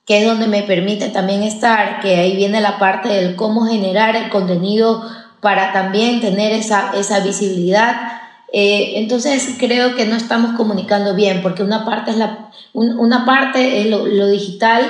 que 0.04 0.18
es 0.18 0.26
donde 0.26 0.46
me 0.46 0.62
permite 0.62 1.08
también 1.08 1.42
estar, 1.42 2.00
que 2.00 2.16
ahí 2.16 2.36
viene 2.36 2.60
la 2.60 2.78
parte 2.78 3.08
del 3.08 3.34
cómo 3.34 3.64
generar 3.64 4.14
el 4.14 4.28
contenido 4.28 5.02
para 5.40 5.72
también 5.72 6.20
tener 6.20 6.52
esa, 6.52 6.92
esa 6.94 7.20
visibilidad. 7.20 7.96
Eh, 8.52 8.92
entonces 8.96 9.56
creo 9.58 9.94
que 9.94 10.04
no 10.04 10.16
estamos 10.16 10.54
comunicando 10.54 11.14
bien, 11.14 11.40
porque 11.40 11.62
una 11.62 11.86
parte 11.86 12.10
es, 12.10 12.18
la, 12.18 12.50
una 12.74 13.24
parte 13.24 13.80
es 13.80 13.86
lo, 13.86 14.04
lo, 14.04 14.28
digital, 14.28 14.82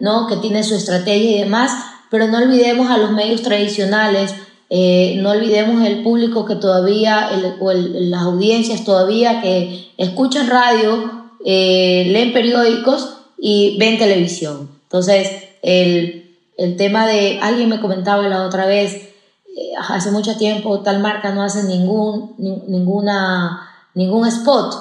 ¿no? 0.00 0.26
que 0.26 0.38
tiene 0.38 0.64
su 0.64 0.74
estrategia 0.74 1.36
y 1.36 1.38
demás, 1.38 1.70
pero 2.10 2.26
no 2.26 2.38
olvidemos 2.38 2.90
a 2.90 2.98
los 2.98 3.12
medios 3.12 3.42
tradicionales, 3.42 4.34
eh, 4.74 5.16
no 5.18 5.32
olvidemos 5.32 5.84
el 5.84 6.02
público 6.02 6.46
que 6.46 6.54
todavía, 6.54 7.28
o 7.60 7.74
las 7.74 8.22
audiencias 8.22 8.84
todavía 8.84 9.42
que 9.42 9.90
escuchan 9.98 10.48
radio, 10.48 11.28
eh, 11.44 12.06
leen 12.08 12.32
periódicos 12.32 13.18
y 13.36 13.76
ven 13.78 13.98
televisión. 13.98 14.70
Entonces, 14.84 15.30
el, 15.60 16.38
el, 16.56 16.76
tema 16.78 17.06
de, 17.06 17.38
alguien 17.42 17.68
me 17.68 17.82
comentaba 17.82 18.26
la 18.28 18.46
otra 18.46 18.64
vez, 18.64 18.94
eh, 18.94 19.72
hace 19.90 20.10
mucho 20.10 20.38
tiempo 20.38 20.80
tal 20.80 21.00
marca 21.00 21.34
no 21.34 21.42
hace 21.42 21.64
ningún, 21.64 22.34
ninguna, 22.38 23.68
ningún 23.92 24.26
spot. 24.26 24.74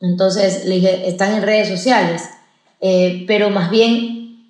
Entonces, 0.00 0.64
le 0.64 0.74
dije, 0.74 1.08
están 1.08 1.34
en 1.34 1.42
redes 1.42 1.68
sociales, 1.68 2.28
pero 3.28 3.50
más 3.50 3.70
bien 3.70 4.40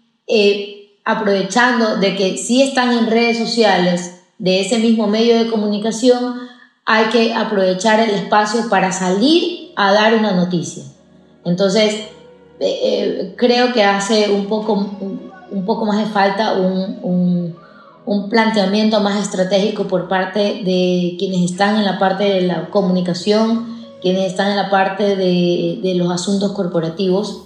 aprovechando 1.05 1.97
de 1.97 2.17
que 2.17 2.39
sí 2.39 2.63
están 2.63 2.97
en 2.97 3.09
redes 3.09 3.37
sociales 3.37 4.20
de 4.41 4.61
ese 4.61 4.79
mismo 4.79 5.07
medio 5.07 5.39
de 5.39 5.51
comunicación, 5.51 6.35
hay 6.87 7.05
que 7.11 7.35
aprovechar 7.35 8.01
el 8.01 8.11
espacio 8.11 8.69
para 8.69 8.91
salir 8.91 9.71
a 9.77 9.93
dar 9.93 10.15
una 10.15 10.33
noticia. 10.33 10.83
Entonces, 11.45 11.95
eh, 12.59 12.81
eh, 12.83 13.35
creo 13.37 13.73
que 13.73 13.85
hace 13.85 14.31
un 14.31 14.47
poco, 14.47 14.73
un, 15.51 15.65
poco 15.65 15.85
más 15.85 15.99
de 15.99 16.07
falta 16.07 16.55
un, 16.55 17.55
un, 18.05 18.29
planteamiento 18.29 19.01
más 19.01 19.23
estratégico 19.23 19.87
por 19.87 20.09
parte 20.09 20.63
de 20.65 21.15
quienes 21.19 21.51
están 21.51 21.77
en 21.77 21.85
la 21.85 21.99
parte 21.99 22.25
de 22.25 22.41
la 22.43 22.71
comunicación, 22.71 23.85
quienes 24.03 24.31
están 24.31 24.51
en 24.51 24.57
la 24.57 24.69
parte 24.69 25.17
de, 25.17 25.79
de 25.83 25.95
los 25.95 26.11
asuntos 26.11 26.53
corporativos, 26.53 27.45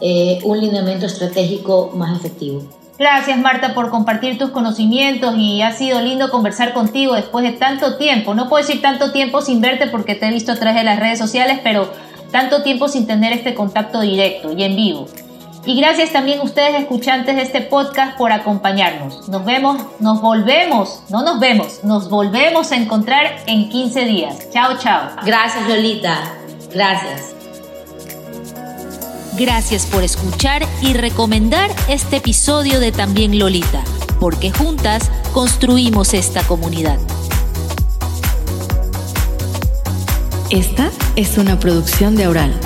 eh, 0.00 0.38
un 0.44 0.60
lineamiento 0.60 1.06
estratégico 1.06 1.90
más 1.94 2.16
efectivo. 2.16 2.62
Gracias 2.98 3.38
Marta 3.38 3.74
por 3.74 3.90
compartir 3.90 4.38
tus 4.38 4.50
conocimientos 4.50 5.34
y 5.36 5.60
ha 5.60 5.72
sido 5.72 6.00
lindo 6.00 6.30
conversar 6.30 6.72
contigo 6.72 7.14
después 7.14 7.44
de 7.44 7.52
tanto 7.52 7.96
tiempo. 7.96 8.34
No 8.34 8.48
puedo 8.48 8.64
decir 8.64 8.80
tanto 8.80 9.12
tiempo 9.12 9.42
sin 9.42 9.60
verte 9.60 9.86
porque 9.86 10.14
te 10.14 10.26
he 10.26 10.30
visto 10.30 10.52
a 10.52 10.56
través 10.56 10.76
de 10.76 10.84
las 10.84 10.98
redes 10.98 11.18
sociales, 11.18 11.60
pero 11.62 11.92
tanto 12.30 12.62
tiempo 12.62 12.88
sin 12.88 13.06
tener 13.06 13.32
este 13.32 13.54
contacto 13.54 14.00
directo 14.00 14.52
y 14.52 14.62
en 14.62 14.76
vivo. 14.76 15.06
Y 15.66 15.78
gracias 15.80 16.12
también 16.12 16.38
a 16.38 16.44
ustedes 16.44 16.80
escuchantes 16.80 17.34
de 17.34 17.42
este 17.42 17.60
podcast 17.60 18.16
por 18.16 18.30
acompañarnos. 18.30 19.28
Nos 19.28 19.44
vemos, 19.44 19.82
nos 19.98 20.22
volvemos, 20.22 21.02
no 21.10 21.22
nos 21.22 21.40
vemos, 21.40 21.82
nos 21.82 22.08
volvemos 22.08 22.70
a 22.70 22.76
encontrar 22.76 23.36
en 23.46 23.68
15 23.68 24.04
días. 24.04 24.48
Chao, 24.52 24.78
chao. 24.78 25.10
Gracias 25.24 25.68
Lolita. 25.68 26.16
Gracias. 26.72 27.35
Gracias 29.38 29.84
por 29.84 30.02
escuchar 30.02 30.66
y 30.80 30.94
recomendar 30.94 31.70
este 31.88 32.16
episodio 32.16 32.80
de 32.80 32.90
También 32.90 33.38
Lolita, 33.38 33.84
porque 34.18 34.50
juntas 34.50 35.10
construimos 35.34 36.14
esta 36.14 36.42
comunidad. 36.44 36.98
Esta 40.48 40.90
es 41.16 41.36
una 41.36 41.58
producción 41.58 42.16
de 42.16 42.24
Aural. 42.24 42.58